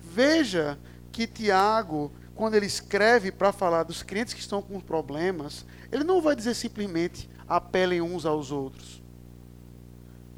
[0.00, 0.78] Veja
[1.12, 6.22] que Tiago, quando ele escreve para falar dos crentes que estão com problemas, ele não
[6.22, 9.02] vai dizer simplesmente apelem uns aos outros.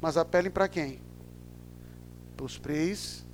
[0.01, 0.99] Mas apelem para quem?
[2.35, 3.30] Para os preis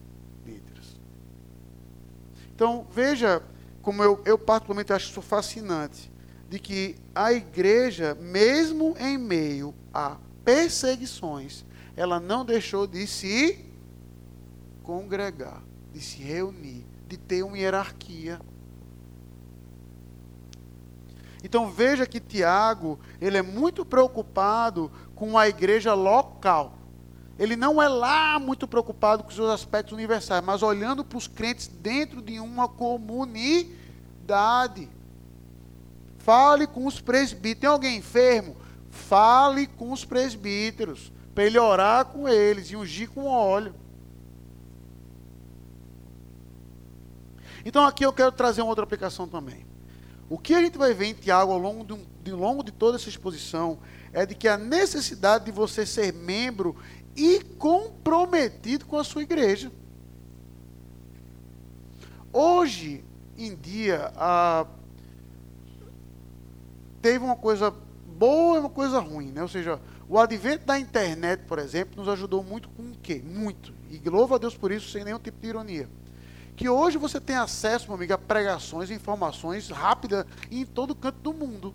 [2.57, 3.43] então, veja
[3.83, 6.11] como eu, eu particularmente acho isso fascinante,
[6.49, 11.63] de que a igreja, mesmo em meio a perseguições,
[11.95, 13.63] ela não deixou de se
[14.81, 15.61] congregar,
[15.93, 18.41] de se reunir, de ter uma hierarquia.
[21.43, 26.75] Então veja que Tiago, ele é muito preocupado com a igreja local.
[27.39, 31.27] Ele não é lá muito preocupado com os seus aspectos universais, mas olhando para os
[31.27, 33.77] crentes dentro de uma comunidade.
[36.17, 37.61] Fale com os presbíteros.
[37.61, 38.57] Tem alguém enfermo?
[38.89, 43.75] Fale com os presbíteros, para ele orar com eles e ungir com óleo.
[47.63, 49.65] Então aqui eu quero trazer uma outra aplicação também.
[50.29, 52.71] O que a gente vai ver em Tiago ao longo de, um, de longo de
[52.71, 53.79] toda essa exposição
[54.11, 56.75] é de que a necessidade de você ser membro
[57.17, 59.71] e comprometido com a sua igreja.
[62.31, 63.03] Hoje
[63.35, 64.67] em dia, a...
[67.01, 67.73] teve uma coisa
[68.05, 69.41] boa e uma coisa ruim, né?
[69.41, 73.21] Ou seja, o advento da internet, por exemplo, nos ajudou muito com o quê?
[73.25, 73.73] Muito.
[73.89, 75.89] E louva a Deus por isso, sem nenhum tipo de ironia.
[76.55, 81.33] Que hoje você tem acesso, meu amigo, a pregações, informações rápidas em todo canto do
[81.33, 81.73] mundo.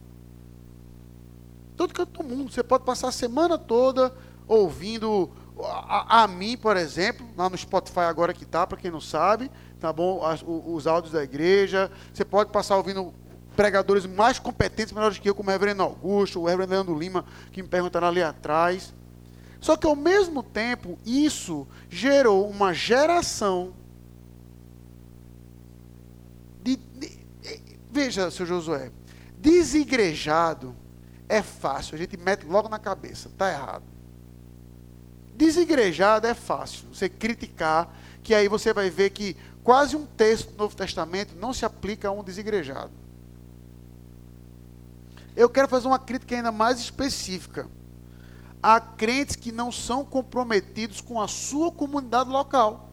[1.77, 2.53] Todo canto do mundo.
[2.53, 4.15] Você pode passar a semana toda
[4.53, 9.01] ouvindo a, a, mim, por exemplo, lá no Spotify agora que tá, para quem não
[9.01, 10.25] sabe, tá bom?
[10.25, 11.91] As, os, os áudios da igreja.
[12.13, 13.15] Você pode passar ouvindo
[13.57, 17.63] pregadores mais competentes, melhores que eu, como o Reverendo Augusto, o Reverendo Leandro Lima, que
[17.63, 18.95] me perguntaram ali atrás.
[19.61, 23.73] Só que ao mesmo tempo, isso gerou uma geração
[26.63, 27.19] de, de,
[27.91, 28.91] veja, seu Josué,
[29.39, 30.75] desigrejado
[31.29, 33.92] é fácil, a gente mete logo na cabeça, está errado.
[35.43, 40.57] Desigrejado é fácil, você criticar, que aí você vai ver que quase um texto do
[40.57, 42.93] Novo Testamento não se aplica a um desigrejado.
[45.35, 47.69] Eu quero fazer uma crítica ainda mais específica.
[48.63, 52.93] Há crentes que não são comprometidos com a sua comunidade local.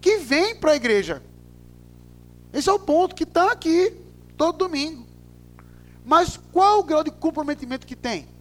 [0.00, 1.22] Que vem para a igreja.
[2.54, 3.94] Esse é o ponto que está aqui
[4.34, 5.04] todo domingo.
[6.06, 8.33] Mas qual o grau de comprometimento que tem?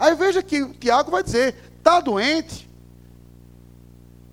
[0.00, 2.66] Aí veja que o Tiago vai dizer: está doente?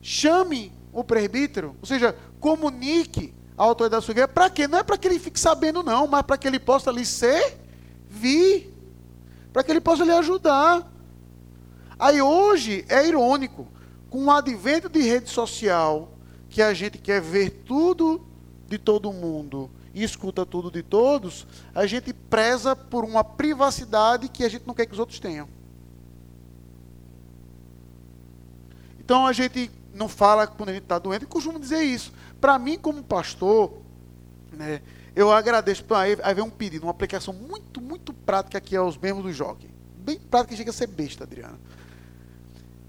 [0.02, 4.30] Chame o presbítero, ou seja, comunique a autoridade da sua igreja.
[4.30, 4.66] Para quê?
[4.66, 8.74] Não é para que ele fique sabendo, não, mas para que ele possa lhe servir,
[9.52, 10.90] para que ele possa lhe ajudar.
[12.00, 13.68] Aí hoje é irônico,
[14.10, 16.14] com o advento de rede social,
[16.50, 18.26] que a gente quer ver tudo
[18.68, 24.46] de todo mundo e escuta tudo de todos, a gente preza por uma privacidade que
[24.46, 25.57] a gente não quer que os outros tenham.
[29.08, 32.12] Então a gente não fala quando a gente está doente, e costumo dizer isso.
[32.42, 33.72] Para mim, como pastor,
[34.52, 34.82] né,
[35.16, 35.86] eu agradeço.
[35.96, 39.70] Aí, vem um pedido, uma aplicação muito, muito prática aqui aos membros do jockey.
[40.00, 41.58] Bem prática chega a ser besta, Adriana.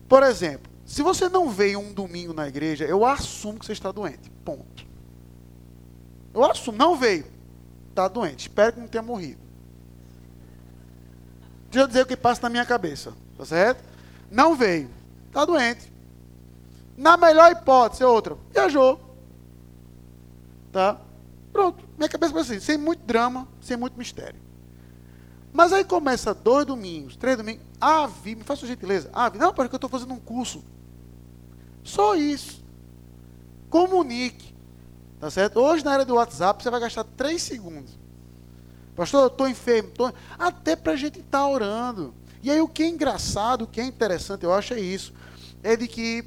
[0.08, 3.92] Por exemplo, se você não veio um domingo na igreja, eu assumo que você está
[3.92, 4.28] doente.
[4.44, 4.84] Ponto.
[6.34, 7.26] Eu assumo, não veio.
[7.90, 8.40] Está doente.
[8.40, 9.38] Espero que não tenha morrido.
[11.70, 13.14] Deixa eu dizer o que passa na minha cabeça.
[13.36, 13.84] Tá certo?
[14.28, 14.90] Não veio.
[15.28, 15.96] Está doente.
[16.98, 18.36] Na melhor hipótese, outra.
[18.52, 19.00] Viajou.
[20.72, 21.00] Tá?
[21.52, 21.84] Pronto.
[21.96, 24.40] Minha cabeça foi assim, sem muito drama, sem muito mistério.
[25.52, 27.64] Mas aí começa dois domingos, três domingos.
[28.22, 29.08] Vi, me faça gentileza.
[29.12, 30.62] Ah, vi, não, porque eu estou fazendo um curso.
[31.84, 32.64] Só isso.
[33.70, 34.52] Comunique.
[35.20, 35.60] Tá certo?
[35.60, 37.96] Hoje, na era do WhatsApp, você vai gastar três segundos.
[38.96, 39.90] Pastor, eu estou enfermo.
[39.90, 40.12] Tô...
[40.36, 42.12] Até para a gente estar tá orando.
[42.42, 45.14] E aí, o que é engraçado, o que é interessante, eu acho, é isso.
[45.62, 46.24] É de que.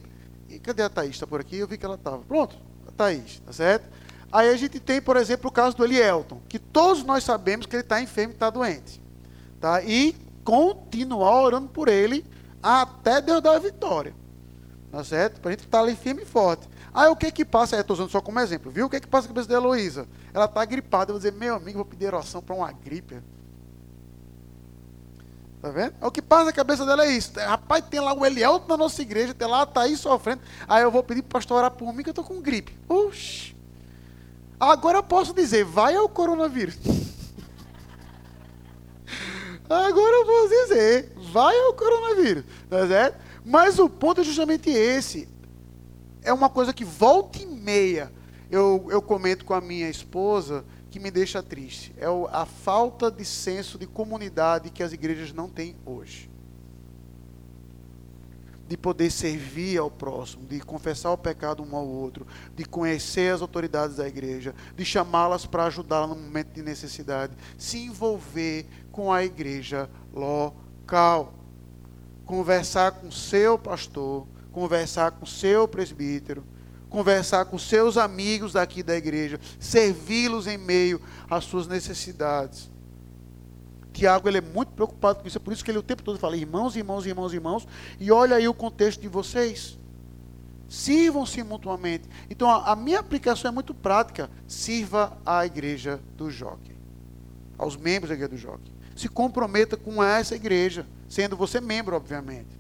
[0.60, 1.12] Cadê a Thaís?
[1.12, 1.58] Está por aqui?
[1.58, 2.20] Eu vi que ela estava.
[2.20, 2.56] Pronto,
[2.88, 3.90] a Thaís, tá certo?
[4.32, 7.76] Aí a gente tem, por exemplo, o caso do Elielton, que todos nós sabemos que
[7.76, 9.02] ele está enfermo e está doente.
[9.60, 9.84] Tá?
[9.84, 12.26] E continuar orando por ele
[12.64, 14.14] até Deus dar a vitória.
[14.92, 15.40] Tá certo?
[15.40, 16.68] Para a gente estar tá ali firme e forte.
[16.94, 17.78] Aí o que que passa?
[17.78, 18.88] Estou usando só como exemplo, viu?
[18.88, 20.08] O que que passa na cabeça da Heloísa?
[20.34, 21.12] Ela está gripada.
[21.12, 23.22] Eu vou dizer, meu amigo, vou pedir oração para uma gripe.
[25.62, 25.94] Tá vendo?
[26.02, 27.40] É o que passa na cabeça dela é isso.
[27.40, 30.42] Rapaz, tem lá o Eliel na nossa igreja, tem lá a Thaís sofrendo.
[30.68, 32.76] Aí eu vou pedir para pastor orar por mim que eu estou com gripe.
[32.90, 33.56] Oxi.
[34.60, 36.78] Agora eu posso dizer, vai ao coronavírus.
[39.70, 42.44] Agora eu posso dizer, vai ao coronavírus.
[42.68, 43.20] Tá certo?
[43.46, 45.30] Mas o ponto é justamente esse.
[46.24, 48.12] É uma coisa que volta e meia
[48.52, 51.96] eu, eu comento com a minha esposa que me deixa triste.
[51.98, 56.30] É a falta de senso de comunidade que as igrejas não têm hoje.
[58.68, 63.42] De poder servir ao próximo, de confessar o pecado um ao outro, de conhecer as
[63.42, 69.24] autoridades da igreja, de chamá-las para ajudá-la no momento de necessidade, se envolver com a
[69.24, 71.42] igreja local
[72.32, 76.46] conversar com seu pastor, conversar com seu presbítero,
[76.92, 82.70] conversar com seus amigos daqui da igreja, servi-los em meio às suas necessidades.
[83.94, 86.20] Tiago ele é muito preocupado com isso, é por isso que ele o tempo todo
[86.20, 87.68] fala irmãos, irmãos, irmãos, irmãos.
[88.00, 89.80] E olha aí o contexto de vocês.
[90.68, 92.10] Sirvam-se mutuamente.
[92.30, 94.30] Então a, minha aplicação é muito prática.
[94.48, 96.76] Sirva à igreja do Jockey.
[97.58, 98.72] Aos membros da igreja do Jockey.
[98.96, 102.60] Se comprometa com essa igreja, sendo você membro, obviamente.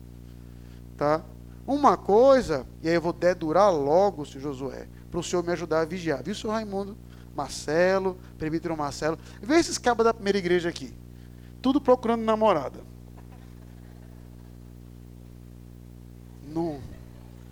[0.98, 1.22] Tá?
[1.66, 5.82] Uma coisa, e aí eu vou dedurar logo, se Josué, para o senhor me ajudar
[5.82, 6.24] a vigiar.
[6.24, 6.98] Viu, senhor Raimundo?
[7.36, 9.18] Marcelo, presbítero Marcelo.
[9.42, 10.94] Vê esses cabos da primeira igreja aqui.
[11.62, 12.80] Tudo procurando namorada.
[16.48, 16.82] Não,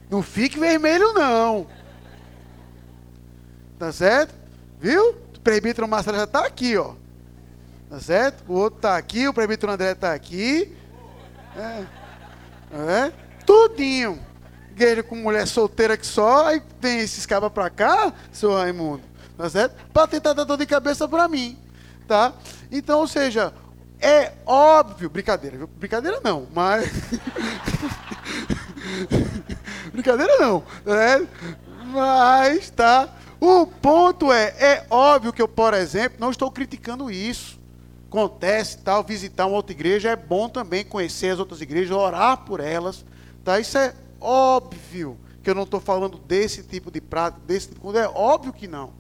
[0.10, 1.68] não fique vermelho, não.
[3.78, 4.34] Tá certo?
[4.80, 5.12] Viu?
[5.12, 6.96] O presbítero Marcelo já está aqui, ó.
[7.90, 8.44] Tá certo?
[8.48, 10.76] O outro está aqui, o presbítero André está aqui.
[11.56, 11.86] É.
[12.76, 13.29] é.
[13.50, 14.20] Tudinho.
[14.70, 19.02] Igreja com mulher solteira que só, aí vem esses cabas para cá, seu Raimundo.
[19.36, 19.76] Tá certo?
[19.92, 21.58] Para tentar dar dor de cabeça para mim.
[22.08, 22.32] Tá?
[22.72, 23.52] Então, ou seja,
[24.00, 25.66] é óbvio, brincadeira?
[25.66, 26.92] Brincadeira não, mas.
[29.92, 31.28] brincadeira não, né?
[31.86, 33.10] Mas, tá?
[33.42, 37.60] O ponto é, é óbvio que eu, por exemplo, não estou criticando isso.
[38.08, 42.60] Acontece, tal, visitar uma outra igreja é bom também conhecer as outras igrejas, orar por
[42.60, 43.04] elas,
[43.52, 43.60] tá?
[43.60, 48.08] Isso é óbvio que eu não estou falando desse tipo de prática, desse tipo é
[48.08, 48.94] óbvio que não.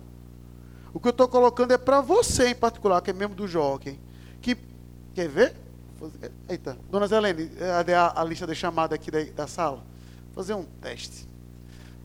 [0.94, 4.00] O que eu estou colocando é para você em particular, que é membro do Jockey,
[4.42, 4.56] que
[5.14, 5.56] Quer ver?
[6.48, 7.52] Eita, dona Zelene,
[7.94, 9.84] a, a, lista de chamada aqui da, da sala.
[10.28, 11.28] Vou fazer um teste.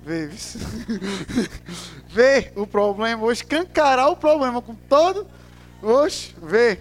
[0.02, 0.28] Vê,
[2.10, 5.28] vê o problema, vou escancarar o problema com todo.
[5.80, 6.80] Oxe, vê.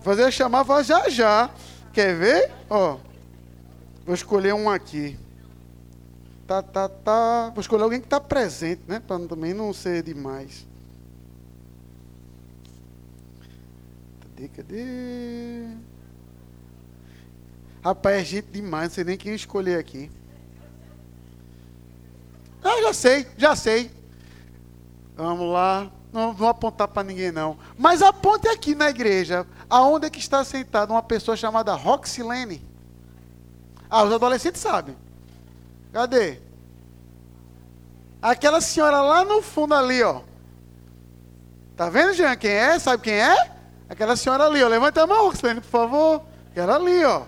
[0.00, 1.50] Fazer a chamada já já.
[1.92, 2.50] Quer ver?
[2.70, 2.96] Ó.
[4.04, 5.18] Vou escolher um aqui.
[6.46, 7.50] Tá, tá, tá.
[7.54, 9.00] Vou escolher alguém que está presente, né?
[9.00, 10.66] Para também não ser demais.
[14.20, 15.68] Cadê, cadê?
[17.82, 20.10] Rapaz, é gente demais, não sei nem quem escolher aqui.
[22.62, 23.90] Ah, já sei, já sei.
[25.16, 25.90] Vamos lá.
[26.12, 27.58] Não vou apontar para ninguém, não.
[27.76, 29.46] Mas aponte aqui na igreja.
[29.68, 32.73] Aonde é que está sentada uma pessoa chamada Roxilene?
[33.88, 34.96] Ah, os adolescentes sabem.
[35.92, 36.38] Cadê?
[38.20, 40.22] Aquela senhora lá no fundo ali, ó.
[41.76, 42.78] Tá vendo, Jean, quem é?
[42.78, 43.50] Sabe quem é?
[43.88, 44.68] Aquela senhora ali, ó.
[44.68, 46.22] Levanta a mão, Roxlane, por favor.
[46.50, 47.22] Aquela ali, ó.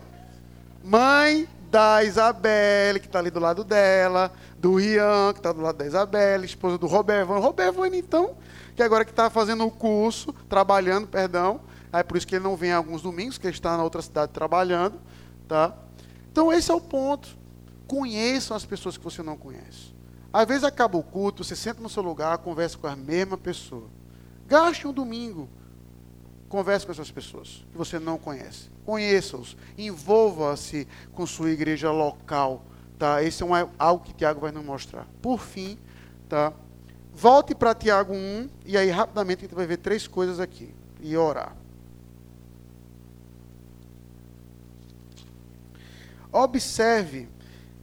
[0.82, 4.32] Mãe da Isabelle, que está ali do lado dela.
[4.58, 6.46] Do Ian, que está do lado da Isabelle.
[6.46, 7.32] Esposa do Roberto.
[7.32, 8.36] Roberto, então,
[8.74, 11.60] que agora que está fazendo o curso, trabalhando, perdão.
[11.92, 14.32] Aí por isso que ele não vem alguns domingos, que ele está na outra cidade
[14.32, 14.98] trabalhando.
[15.46, 15.74] Tá?
[16.36, 17.34] Então esse é o ponto.
[17.88, 19.94] Conheçam as pessoas que você não conhece.
[20.30, 23.88] Às vezes acaba o culto, você senta no seu lugar, conversa com a mesma pessoa.
[24.46, 25.48] Gaste um domingo
[26.50, 28.70] Converse com essas pessoas que você não conhece.
[28.84, 29.56] Conheça-os.
[29.78, 32.66] Envolva-se com sua igreja local.
[32.98, 33.22] Tá?
[33.22, 35.06] Esse é um, algo que Tiago vai nos mostrar.
[35.22, 35.78] Por fim,
[36.28, 36.52] tá?
[37.14, 40.74] volte para Tiago 1 e aí rapidamente a gente vai ver três coisas aqui.
[41.00, 41.56] E orar.
[46.36, 47.30] Observe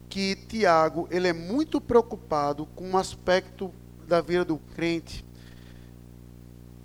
[0.08, 3.74] que Tiago ele é muito preocupado com um aspecto
[4.06, 5.24] da vida do crente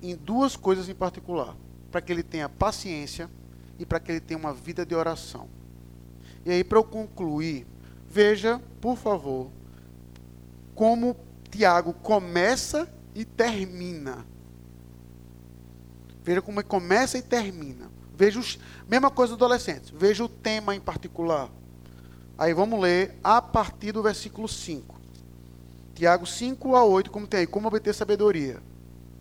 [0.02, 1.56] em duas coisas em particular
[1.88, 3.30] para que ele tenha paciência
[3.78, 5.48] e para que ele tenha uma vida de oração.
[6.44, 7.64] E aí, para eu concluir,
[8.08, 9.48] veja, por favor,
[10.74, 11.14] como
[11.52, 14.26] Tiago começa e termina.
[16.24, 17.88] Veja como ele começa e termina.
[18.16, 18.58] Veja os,
[18.88, 19.94] mesma coisa do adolescente.
[19.96, 21.48] Veja o tema em particular.
[22.40, 24.98] Aí vamos ler a partir do versículo 5.
[25.94, 28.62] Tiago 5 a 8, como tem aí, como obter sabedoria.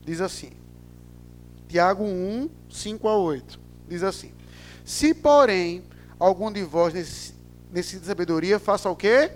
[0.05, 0.51] Diz assim:
[1.67, 3.59] Tiago 1, 5 a 8.
[3.89, 4.31] Diz assim:
[4.85, 5.83] Se, porém,
[6.17, 9.31] algum de vós necessita de sabedoria, faça o quê?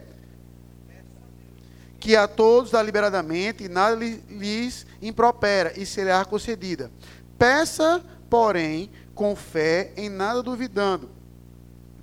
[2.00, 6.90] Que a todos dá liberadamente e nada lhes impropera e será concedida.
[7.38, 11.12] Peça, porém, com fé, em nada duvidando.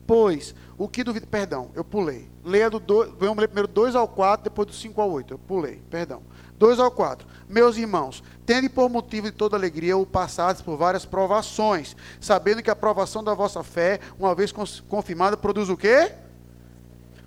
[0.07, 2.31] Pois, o que duvida, perdão, eu pulei.
[2.43, 5.35] Leia do 2, vamos ler primeiro 2 ao 4, depois do 5 ao 8.
[5.35, 6.22] Eu pulei, perdão.
[6.57, 7.28] 2 ao 4.
[7.47, 12.70] Meus irmãos, tende por motivo de toda alegria o passados por várias provações, sabendo que
[12.70, 14.55] a provação da vossa fé, uma vez
[14.89, 16.14] confirmada, produz o quê?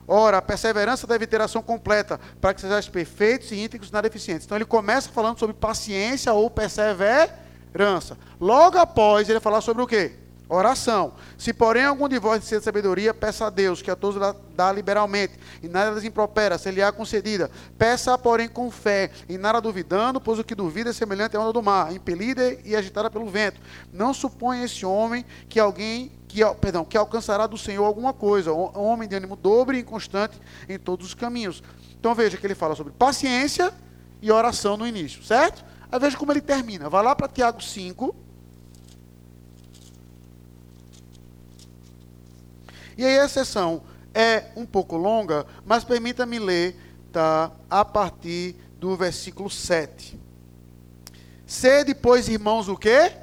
[0.08, 4.47] Ora, a perseverança deve ter ação completa, para que sejais perfeitos e íntegros na deficiência.
[4.47, 8.18] Então ele começa falando sobre paciência ou perseverança.
[8.41, 10.22] Logo após, ele falar sobre o quê?
[10.50, 11.14] Oração.
[11.38, 14.22] Se porém algum de vós de sabedoria, peça a Deus, que a todos
[14.56, 17.50] dá liberalmente, e nada lhes impropera, se lhe há concedida.
[17.78, 21.54] Peça, porém, com fé, e nada duvidando, pois o que duvida é semelhante à onda
[21.54, 23.60] do mar, impelida e agitada pelo vento.
[23.91, 29.08] Não suponha esse homem que alguém que, perdão, que alcançará do Senhor alguma coisa, homem
[29.08, 31.64] de ânimo dobre e inconstante em todos os caminhos.
[32.00, 33.72] Então veja que ele fala sobre paciência
[34.22, 35.64] e oração no início, certo?
[35.91, 36.89] Aí veja como ele termina.
[36.89, 38.16] Vai lá para Tiago 5,
[42.98, 43.84] E aí a sessão
[44.14, 46.76] é um pouco longa, mas permita-me ler
[47.12, 50.20] tá, a partir do versículo 7.
[51.46, 53.14] Sede, pois, irmãos, o quê?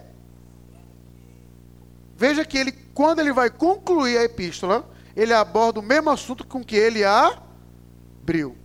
[2.16, 6.62] Veja que ele, quando ele vai concluir a epístola, ele aborda o mesmo assunto com
[6.62, 8.56] que ele abriu.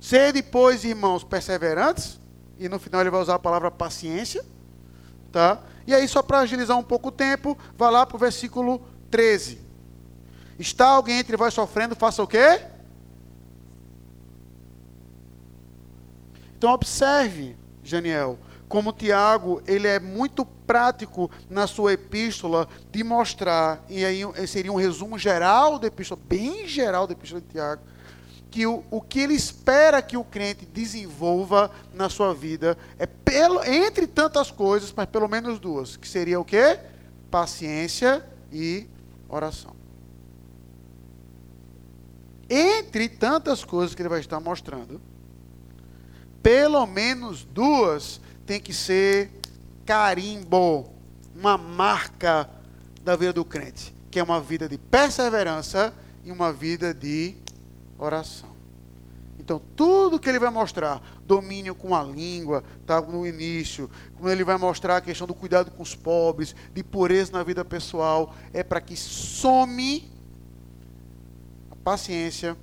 [0.00, 2.20] Sede, pois, irmãos, perseverantes,
[2.58, 4.44] e no final ele vai usar a palavra paciência,
[5.30, 5.62] tá?
[5.86, 9.58] E aí, só para agilizar um pouco o tempo, vai lá para o versículo 13.
[10.58, 12.60] Está alguém entre vós sofrendo, faça o quê?
[16.56, 17.54] Então observe,
[17.84, 18.38] Janiel,
[18.68, 24.76] como Tiago, ele é muito prático na sua epístola de mostrar, e aí seria um
[24.76, 27.82] resumo geral da epístola, bem geral da epístola de Tiago,
[28.50, 33.62] que o, o que ele espera que o crente desenvolva na sua vida é, pelo,
[33.64, 36.78] entre tantas coisas, mas pelo menos duas, que seria o quê?
[37.30, 38.88] Paciência e
[39.28, 39.74] oração.
[42.48, 45.00] Entre tantas coisas que ele vai estar mostrando,
[46.42, 49.30] pelo menos duas tem que ser
[49.84, 50.88] carimbo,
[51.34, 52.48] uma marca
[53.02, 55.92] da vida do crente, que é uma vida de perseverança
[56.24, 57.36] e uma vida de
[57.98, 58.55] oração.
[59.46, 63.88] Então, tudo que ele vai mostrar, domínio com a língua, tá no início,
[64.18, 67.64] quando ele vai mostrar a questão do cuidado com os pobres, de pureza na vida
[67.64, 70.10] pessoal, é para que some
[71.70, 72.56] a paciência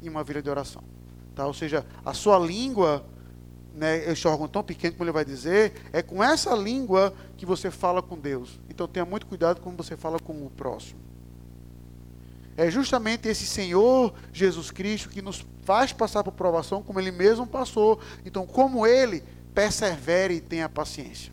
[0.00, 0.84] e uma vida de oração.
[1.34, 1.48] Tá?
[1.48, 3.04] Ou seja, a sua língua,
[3.74, 7.72] né, esse órgão tão pequeno como ele vai dizer, é com essa língua que você
[7.72, 8.60] fala com Deus.
[8.70, 11.00] Então tenha muito cuidado como você fala com o próximo.
[12.56, 17.46] É justamente esse Senhor Jesus Cristo que nos faz passar por provação como ele mesmo
[17.46, 18.00] passou.
[18.24, 19.22] Então, como ele,
[19.54, 21.32] persevere e tenha paciência.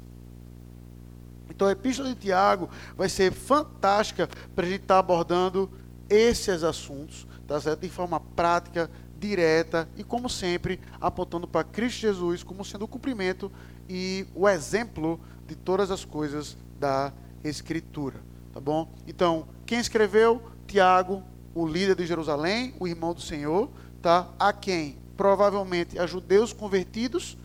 [1.50, 5.70] Então, a epístola de Tiago vai ser fantástica para a gente estar tá abordando
[6.10, 7.82] esses assuntos, tá certo?
[7.82, 13.52] de forma prática, direta e, como sempre, apontando para Cristo Jesus como sendo o cumprimento
[13.90, 17.12] e o exemplo de todas as coisas da
[17.44, 18.22] Escritura.
[18.54, 18.92] Tá bom?
[19.06, 20.42] Então, quem escreveu?
[20.66, 21.24] Tiago,
[21.54, 23.70] o líder de Jerusalém, o irmão do Senhor,
[24.02, 24.28] tá?
[24.40, 24.98] A quem?
[25.16, 27.38] Provavelmente a judeus convertidos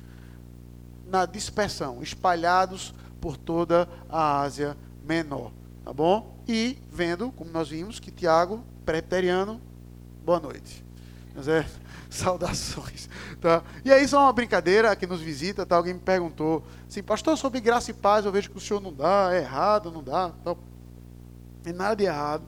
[1.06, 4.76] na dispersão, espalhados por toda a Ásia
[5.06, 5.52] Menor,
[5.84, 6.38] tá bom?
[6.48, 9.60] E vendo, como nós vimos, que Tiago, preteriano,
[10.24, 10.84] boa noite.
[11.36, 11.64] É,
[12.08, 13.08] saudações,
[13.40, 13.62] tá?
[13.84, 15.76] E aí só uma brincadeira que nos visita, tá?
[15.76, 18.92] Alguém me perguntou, assim, pastor, sobre graça e paz, eu vejo que o senhor não
[18.92, 20.56] dá, é errado, não dá, não
[21.62, 22.44] tem nada de errado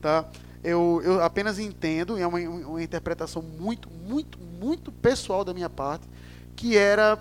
[0.00, 0.24] tá?
[0.62, 5.70] Eu, eu apenas entendo, e é uma, uma interpretação muito, muito, muito pessoal da minha
[5.70, 6.06] parte,
[6.54, 7.18] que era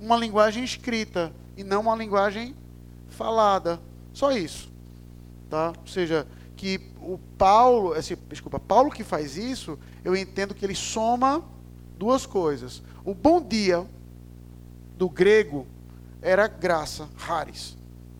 [0.00, 2.54] uma linguagem escrita e não uma linguagem
[3.08, 3.80] falada.
[4.12, 4.70] Só isso.
[5.48, 5.72] Tá?
[5.78, 10.74] Ou seja, que o Paulo, esse, desculpa, Paulo que faz isso, eu entendo que ele
[10.74, 11.44] soma
[11.98, 12.82] duas coisas.
[13.04, 13.86] O bom dia
[14.96, 15.66] do grego
[16.20, 17.76] era graça, raris.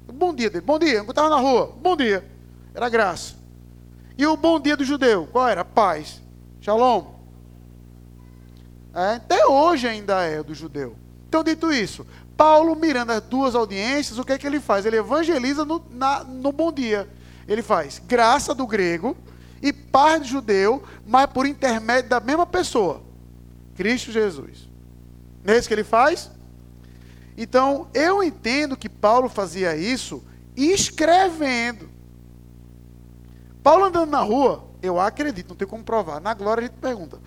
[0.06, 2.24] O bom dia dele, bom dia, eu estava na rua, bom dia,
[2.74, 3.34] era graça.
[4.18, 5.64] E o bom dia do judeu, qual era?
[5.64, 6.22] Paz.
[6.60, 7.16] Shalom.
[8.94, 10.96] É, até hoje ainda é do judeu.
[11.28, 12.06] Então, dito isso,
[12.36, 14.86] Paulo, mirando as duas audiências, o que é que ele faz?
[14.86, 17.08] Ele evangeliza no, na, no bom dia.
[17.46, 19.14] Ele faz graça do grego
[19.60, 23.02] e paz do judeu, mas por intermédio da mesma pessoa,
[23.74, 24.68] Cristo Jesus.
[25.44, 26.30] Não é isso que ele faz?
[27.36, 30.24] Então, eu entendo que Paulo fazia isso
[30.56, 31.95] escrevendo.
[33.66, 36.20] Paulo andando na rua, eu acredito, não tem como provar.
[36.20, 37.18] Na glória a gente pergunta.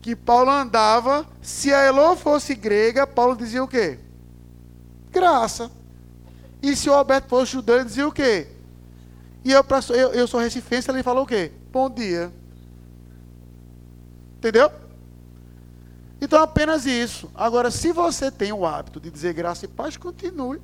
[0.00, 3.98] Que Paulo andava, se a Elô fosse grega, Paulo dizia o quê?
[5.10, 5.68] Graça.
[6.62, 8.46] E se o Alberto fosse judeu, ele dizia o quê?
[9.44, 11.50] E eu, eu, eu sou recifense, ele falou o quê?
[11.72, 12.32] Bom dia.
[14.36, 14.70] Entendeu?
[16.20, 17.28] Então apenas isso.
[17.34, 20.62] Agora, se você tem o hábito de dizer graça e paz, continue.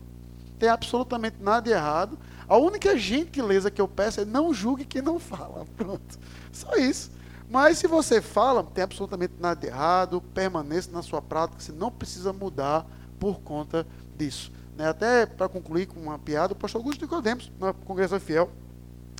[0.56, 2.16] Tem absolutamente nada de errado.
[2.48, 5.66] A única gentileza que eu peço é não julgue quem não fala.
[5.76, 6.18] Pronto.
[6.50, 7.10] Só isso.
[7.50, 11.90] Mas se você fala, tem absolutamente nada de errado, permaneça na sua prática, você não
[11.90, 12.86] precisa mudar
[13.18, 13.86] por conta
[14.16, 14.52] disso.
[14.76, 18.50] né, até para concluir com uma piada, o pastor Augusto Nicodemos, na Congregação Fiel,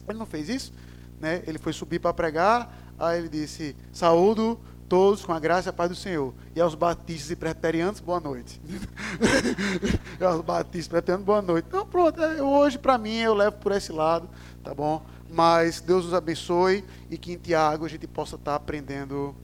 [0.09, 0.73] ele não fez isso,
[1.21, 1.43] né?
[1.47, 4.59] Ele foi subir para pregar, aí ele disse: Saúdo
[4.89, 6.35] todos com a graça e a paz do Senhor.
[6.55, 8.61] E aos batistas e preterianos, boa noite.
[10.21, 11.67] e aos batistas e preterianos, boa noite.
[11.69, 14.29] Então, pronto, é, hoje para mim eu levo por esse lado,
[14.63, 15.05] tá bom?
[15.31, 19.37] Mas Deus nos abençoe e que em Tiago a gente possa estar aprendendo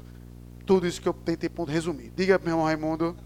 [0.64, 2.10] tudo isso que eu tentei ponto resumir.
[2.16, 3.16] Diga, meu irmão Raimundo.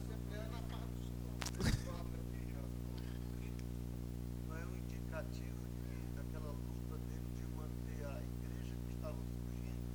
[4.49, 9.87] Não é um indicativo que daquela luta dele de manter a igreja que estava surgindo,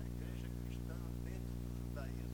[0.00, 2.32] a igreja cristã dentro do judaísmo.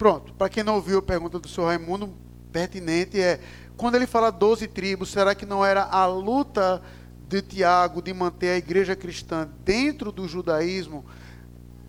[0.00, 2.10] Pronto, para quem não ouviu a pergunta do senhor Raimundo,
[2.50, 3.38] pertinente é,
[3.76, 6.80] quando ele fala 12 tribos, será que não era a luta
[7.28, 11.04] de Tiago de manter a igreja cristã dentro do judaísmo?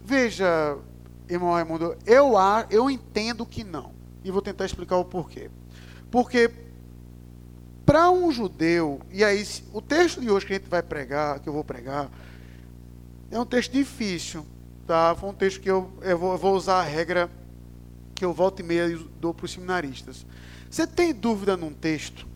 [0.04, 0.78] Veja,
[1.30, 2.34] irmão Raimundo, eu,
[2.70, 3.94] eu entendo que não.
[4.26, 5.50] E vou tentar explicar o porquê.
[6.12, 6.52] Porque
[7.86, 9.42] para um judeu, e aí
[9.72, 12.12] o texto de hoje que a gente vai pregar, que eu vou pregar,
[13.32, 14.46] é um texto difícil,
[14.86, 15.16] tá?
[15.18, 17.30] Foi um texto que eu, eu, vou, eu vou usar a regra
[18.22, 20.28] que eu volto e meia dou para os seminaristas.
[20.70, 22.28] Você tem dúvida num texto?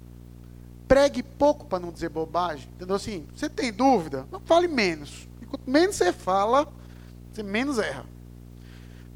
[0.87, 2.67] Pregue pouco para não dizer bobagem.
[2.75, 3.27] Entendeu assim?
[3.35, 4.25] Você tem dúvida?
[4.31, 5.27] Não fale menos.
[5.39, 6.67] E quanto menos você fala,
[7.31, 8.03] você menos erra.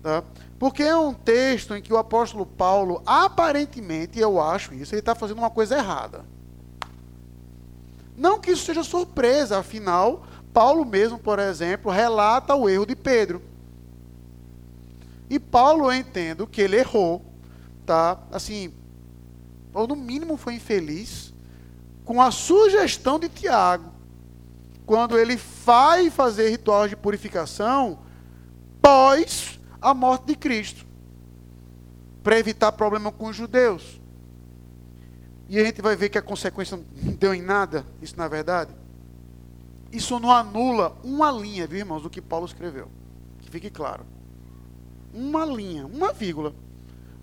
[0.03, 0.23] Tá?
[0.59, 5.15] Porque é um texto em que o apóstolo Paulo, aparentemente, eu acho isso, ele está
[5.15, 6.23] fazendo uma coisa errada.
[8.15, 13.41] Não que isso seja surpresa, afinal, Paulo mesmo, por exemplo, relata o erro de Pedro.
[15.29, 17.23] E Paulo, eu entendo que ele errou,
[17.85, 18.19] tá?
[18.31, 18.73] Assim,
[19.73, 21.33] ou no mínimo foi infeliz,
[22.03, 23.91] com a sugestão de Tiago,
[24.85, 27.99] quando ele vai fazer rituais de purificação
[28.81, 30.85] pós a morte de Cristo,
[32.23, 34.01] para evitar problema com os judeus.
[35.47, 38.71] E a gente vai ver que a consequência não deu em nada, isso na verdade.
[39.91, 42.87] Isso não anula uma linha, viu, irmãos, do que Paulo escreveu.
[43.39, 44.05] Que fique claro.
[45.13, 46.53] Uma linha, uma vírgula.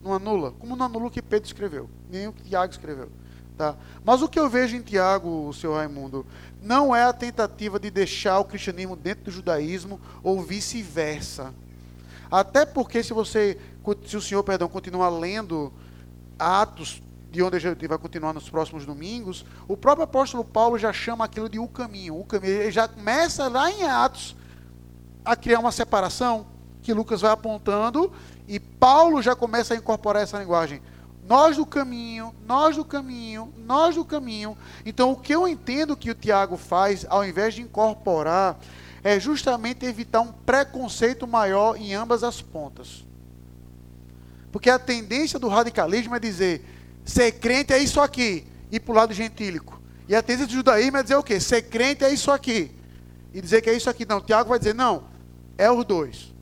[0.02, 3.10] Não anula, como não anula o que Pedro escreveu, nem o que Tiago escreveu.
[3.56, 3.74] Tá?
[4.04, 6.26] Mas o que eu vejo em Tiago, seu Raimundo,
[6.62, 11.54] não é a tentativa de deixar o cristianismo dentro do judaísmo ou vice-versa.
[12.30, 13.58] Até porque se você,
[14.06, 15.72] se o senhor, perdão, continuar lendo
[16.38, 20.92] Atos, de onde a gente vai continuar nos próximos domingos, o próprio apóstolo Paulo já
[20.92, 22.18] chama aquilo de o caminho.
[22.18, 24.36] O caminho, ele já começa lá em Atos
[25.24, 26.46] a criar uma separação
[26.86, 28.12] que Lucas vai apontando
[28.46, 30.80] e Paulo já começa a incorporar essa linguagem.
[31.28, 34.56] Nós do caminho, nós do caminho, nós do caminho.
[34.84, 38.56] Então, o que eu entendo que o Tiago faz, ao invés de incorporar,
[39.02, 43.04] é justamente evitar um preconceito maior em ambas as pontas.
[44.52, 46.64] Porque a tendência do radicalismo é dizer,
[47.04, 49.82] ser crente é isso aqui, e para o lado gentílico.
[50.08, 51.40] E a tendência do judaísmo é dizer o quê?
[51.40, 52.70] Ser crente é isso aqui.
[53.34, 54.06] E dizer que é isso aqui.
[54.06, 55.02] Não, Tiago vai dizer, não,
[55.58, 56.35] é os dois.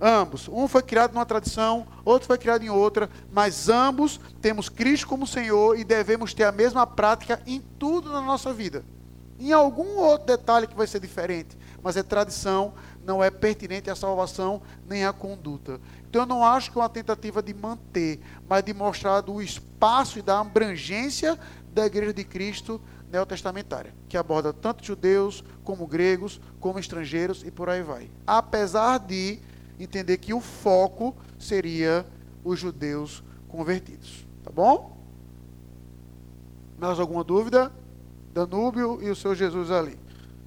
[0.00, 0.48] Ambos.
[0.48, 5.26] Um foi criado numa tradição, outro foi criado em outra, mas ambos temos Cristo como
[5.26, 8.84] Senhor e devemos ter a mesma prática em tudo na nossa vida.
[9.38, 12.72] Em algum outro detalhe que vai ser diferente, mas é tradição,
[13.04, 15.80] não é pertinente à salvação nem à conduta.
[16.08, 20.18] Então eu não acho que é uma tentativa de manter, mas de mostrar do espaço
[20.18, 21.38] e da abrangência
[21.72, 22.80] da Igreja de Cristo
[23.10, 28.10] neotestamentária, que aborda tanto judeus como gregos, como estrangeiros e por aí vai.
[28.26, 29.40] Apesar de
[29.78, 32.06] entender que o foco seria
[32.44, 34.26] os judeus convertidos.
[34.42, 34.96] Tá bom?
[36.78, 37.72] Mais alguma dúvida?
[38.32, 39.98] Danúbio e o seu Jesus ali,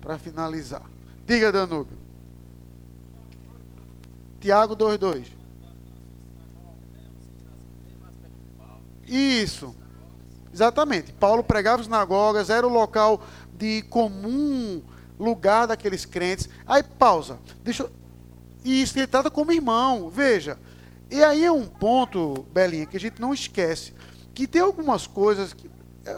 [0.02, 0.84] para finalizar.
[1.26, 1.98] Diga, Danúbio.
[4.40, 5.28] Tiago 2,2.
[9.08, 9.74] Isso.
[10.54, 11.14] Exatamente.
[11.14, 13.22] Paulo pregava sinagogas, era o local
[13.58, 14.82] de comum
[15.20, 16.50] lugar daqueles crentes.
[16.66, 17.40] Aí pausa.
[17.64, 17.92] Deixa eu...
[18.68, 20.10] E isso ele trata como irmão.
[20.10, 20.60] Veja.
[21.10, 23.94] E aí é um ponto, Belinha, que a gente não esquece.
[24.34, 25.72] Que tem algumas coisas que.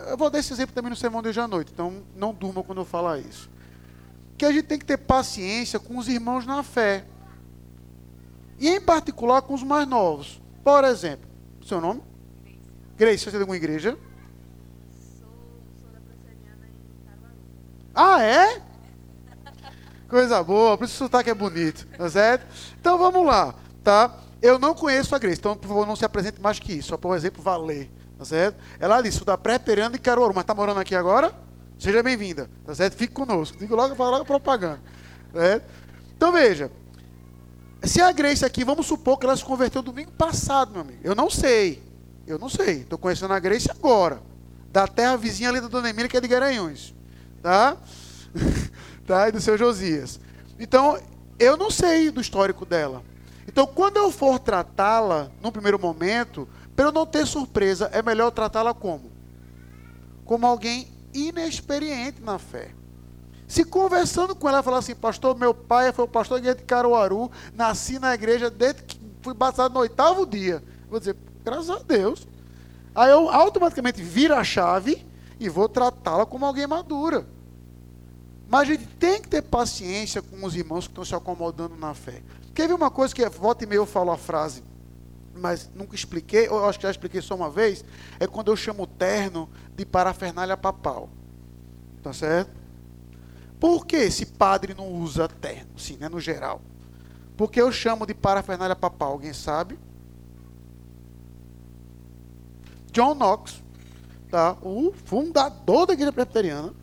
[0.10, 2.64] Eu vou dar esse exemplo também no sermão de hoje à noite, então não durma
[2.64, 3.52] quando eu falar isso.
[4.36, 7.06] Que a gente tem que ter paciência com os irmãos na fé.
[8.58, 10.42] E em particular com os mais novos.
[10.64, 11.30] Por exemplo,
[11.64, 12.02] seu nome?
[12.98, 13.96] Grace, você é de alguma igreja?
[15.20, 15.30] Sou,
[15.80, 17.36] sou da Presbiteriana em Caruaru.
[17.94, 18.69] Ah, é?
[20.10, 22.44] Coisa boa, por isso o sotaque é bonito, tá certo?
[22.82, 23.54] Então vamos lá,
[23.84, 24.12] tá?
[24.42, 26.98] Eu não conheço a Grace, então por favor não se apresente mais que isso, só
[26.98, 28.58] por exemplo valer, tá certo?
[28.80, 31.32] Ela disse, sou da Pré-Perana em Caruaru, mas tá morando aqui agora?
[31.78, 32.96] Seja bem-vinda, tá certo?
[32.96, 34.82] Fique conosco, digo logo, logo propaganda,
[35.32, 35.70] tá certo?
[36.18, 36.72] Então veja,
[37.84, 41.14] se a Grace aqui, vamos supor que ela se converteu domingo passado, meu amigo, eu
[41.14, 41.84] não sei,
[42.26, 44.24] eu não sei, estou conhecendo a Grace agora,
[44.72, 46.96] da terra vizinha ali da Dona Emília, que é de Garanhuns.
[47.44, 47.78] Tá?
[49.10, 49.28] tá?
[49.28, 50.20] E do seu Josias.
[50.60, 51.00] Então,
[51.40, 53.02] eu não sei do histórico dela.
[53.48, 58.30] Então, quando eu for tratá-la, num primeiro momento, para eu não ter surpresa, é melhor
[58.30, 59.12] tratá-la como?
[60.26, 62.70] Como alguém inexperiente na fé.
[63.48, 67.98] Se conversando com ela, falar assim, pastor, meu pai foi o pastor de Caruaru, nasci
[67.98, 70.64] na igreja desde que fui batizado no oitavo dia.
[70.88, 72.28] Vou dizer, graças a Deus.
[72.94, 75.04] Aí eu automaticamente viro a chave
[75.40, 77.26] e vou tratá-la como alguém madura.
[78.50, 81.94] Mas a gente tem que ter paciência com os irmãos que estão se acomodando na
[81.94, 82.24] fé.
[82.56, 84.64] Quer ver uma coisa que volta e meia eu falo a frase,
[85.36, 87.86] mas nunca expliquei, ou acho que já expliquei só uma vez,
[88.20, 91.10] é quando eu chamo o terno de parafernália papal.
[92.02, 92.50] Tá certo?
[93.60, 96.60] Por que esse padre não usa terno, sim, né, no geral?
[97.38, 99.78] Porque eu chamo de parafernália papal, alguém sabe?
[102.92, 103.62] John Knox,
[104.32, 104.58] tá?
[104.64, 106.74] o fundador da igreja presbiteriana,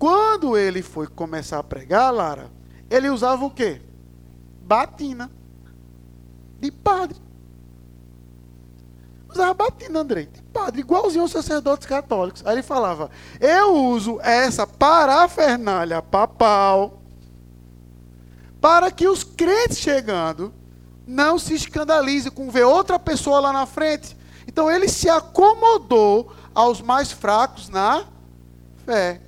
[0.00, 2.50] quando ele foi começar a pregar, Lara,
[2.88, 3.82] ele usava o quê?
[4.62, 5.30] Batina.
[6.58, 7.18] De padre.
[9.28, 10.24] Usava batina, Andrei.
[10.24, 12.42] De padre, igualzinho aos sacerdotes católicos.
[12.46, 17.02] Aí ele falava: Eu uso essa parafernália papal
[18.58, 20.50] para que os crentes chegando
[21.06, 24.16] não se escandalizem com ver outra pessoa lá na frente.
[24.48, 28.06] Então ele se acomodou aos mais fracos na
[28.86, 29.20] fé.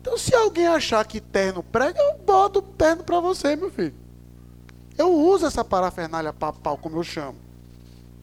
[0.00, 3.94] Então, se alguém achar que terno prega, eu boto terno para você, meu filho.
[4.96, 7.36] Eu uso essa parafernália papal, como eu chamo.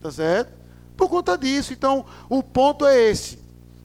[0.02, 0.52] Tá certo?
[0.96, 1.74] Por conta disso.
[1.74, 3.40] Então, o ponto é esse.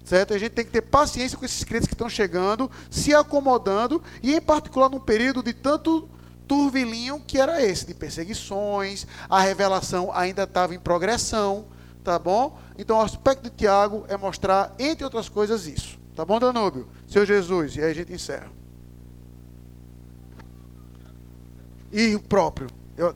[0.04, 0.34] Certo?
[0.34, 4.34] A gente tem que ter paciência com esses crentes que estão chegando, se acomodando, e
[4.34, 6.08] em particular num período de tanto
[6.48, 11.66] turvilinho que era esse, de perseguições, a revelação ainda estava em progressão,
[12.02, 12.58] tá bom?
[12.76, 15.98] Então, o aspecto de Tiago é mostrar, entre outras coisas, isso.
[16.14, 16.88] Tá bom, Danúbio?
[17.12, 18.50] Seu Jesus, e aí a gente encerra.
[21.92, 22.68] E o próprio.
[22.96, 23.14] Eu,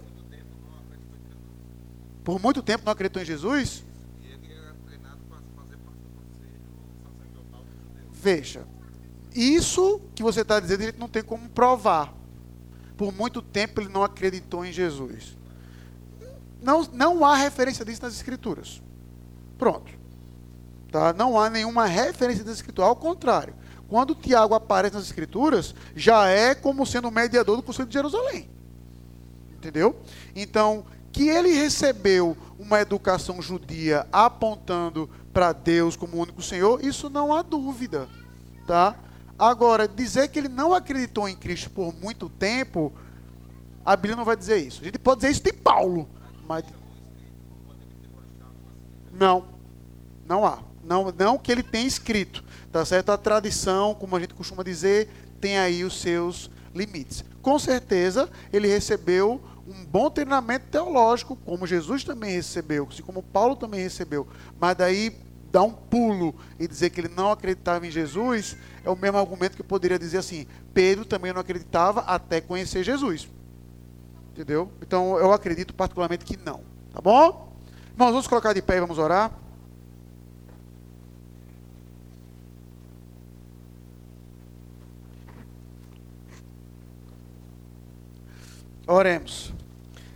[2.22, 3.82] por muito tempo não acreditou em Jesus?
[8.12, 8.66] Veja,
[9.34, 12.12] isso que você está dizendo, a gente não tem como provar.
[12.98, 15.38] Por muito tempo ele não acreditou em Jesus.
[16.60, 18.82] Não, não há referência disso nas Escrituras.
[19.56, 19.90] Pronto.
[20.92, 21.14] Tá?
[21.14, 22.90] Não há nenhuma referência das Escrituras.
[22.90, 23.54] Ao contrário,
[23.88, 28.50] quando Tiago aparece nas Escrituras, já é como sendo o mediador do Conselho de Jerusalém.
[29.52, 29.96] Entendeu?
[30.34, 37.34] Então, que ele recebeu uma educação judia apontando para Deus como único Senhor, isso não
[37.34, 38.08] há dúvida.
[38.66, 38.96] Tá?
[39.38, 42.92] Agora, dizer que ele não acreditou em Cristo por muito tempo,
[43.84, 44.80] a Bíblia não vai dizer isso.
[44.80, 46.08] A gente pode dizer isso de Paulo,
[46.46, 46.64] mas.
[49.12, 49.46] Não,
[50.26, 50.58] não há.
[50.82, 52.42] Não, não que ele tenha escrito.
[52.76, 53.10] Tá certo?
[53.10, 55.08] A tradição, como a gente costuma dizer,
[55.40, 57.24] tem aí os seus limites.
[57.40, 63.56] Com certeza, ele recebeu um bom treinamento teológico, como Jesus também recebeu, assim como Paulo
[63.56, 64.28] também recebeu.
[64.60, 65.16] Mas daí
[65.50, 69.56] dar um pulo e dizer que ele não acreditava em Jesus é o mesmo argumento
[69.56, 73.26] que eu poderia dizer assim: Pedro também não acreditava até conhecer Jesus.
[74.32, 74.70] Entendeu?
[74.82, 76.60] Então eu acredito particularmente que não.
[76.92, 77.56] Tá bom?
[77.94, 79.45] Irmãos, vamos colocar de pé e vamos orar.
[88.88, 89.52] Oremos.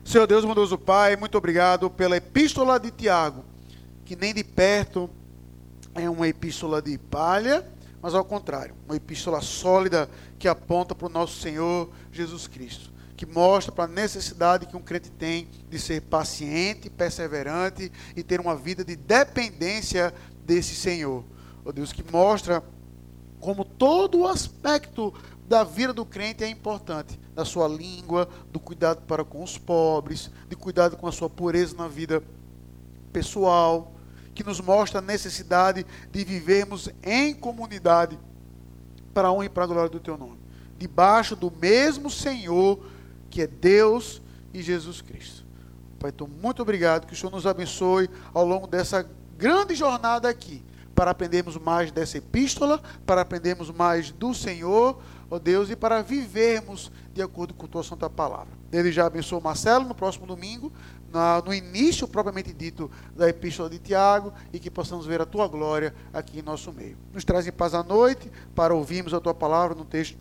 [0.05, 3.45] Senhor Deus, bondoso Pai, muito obrigado pela epístola de Tiago,
[4.05, 5.11] que nem de perto
[5.93, 7.67] é uma epístola de palha,
[8.01, 10.09] mas ao contrário, uma epístola sólida
[10.39, 14.83] que aponta para o nosso Senhor Jesus Cristo, que mostra para a necessidade que um
[14.83, 20.15] crente tem de ser paciente, perseverante e ter uma vida de dependência
[20.47, 21.25] desse Senhor.
[21.65, 22.63] Oh Deus, que mostra
[23.41, 25.13] como todo o aspecto
[25.51, 30.31] da vida do crente é importante, da sua língua, do cuidado para com os pobres,
[30.49, 32.23] de cuidado com a sua pureza na vida
[33.13, 33.93] pessoal,
[34.33, 38.17] que nos mostra a necessidade de vivermos em comunidade
[39.13, 40.39] para a honra e para a glória do teu nome,
[40.79, 42.79] debaixo do mesmo Senhor
[43.29, 44.23] que é Deus
[44.55, 45.45] e Jesus Cristo.
[45.99, 49.05] Pai, então muito obrigado, que o Senhor nos abençoe ao longo dessa
[49.37, 50.63] grande jornada aqui,
[50.95, 56.91] para aprendermos mais dessa epístola, para aprendermos mais do Senhor, ó Deus, e para vivermos
[57.15, 58.53] de acordo com a tua santa palavra.
[58.73, 60.73] Ele já abençoou Marcelo no próximo domingo,
[61.13, 65.47] na, no início propriamente dito da epístola de Tiago, e que possamos ver a tua
[65.47, 66.99] glória aqui em nosso meio.
[67.13, 70.19] Nos traz em paz à noite para ouvirmos a tua palavra no texto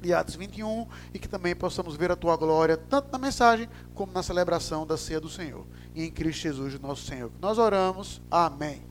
[0.00, 4.12] de Atos 21 e que também possamos ver a tua glória tanto na mensagem como
[4.12, 5.66] na celebração da ceia do Senhor.
[5.94, 7.30] E em Cristo Jesus, nosso Senhor.
[7.40, 8.20] Nós oramos.
[8.30, 8.82] Amém.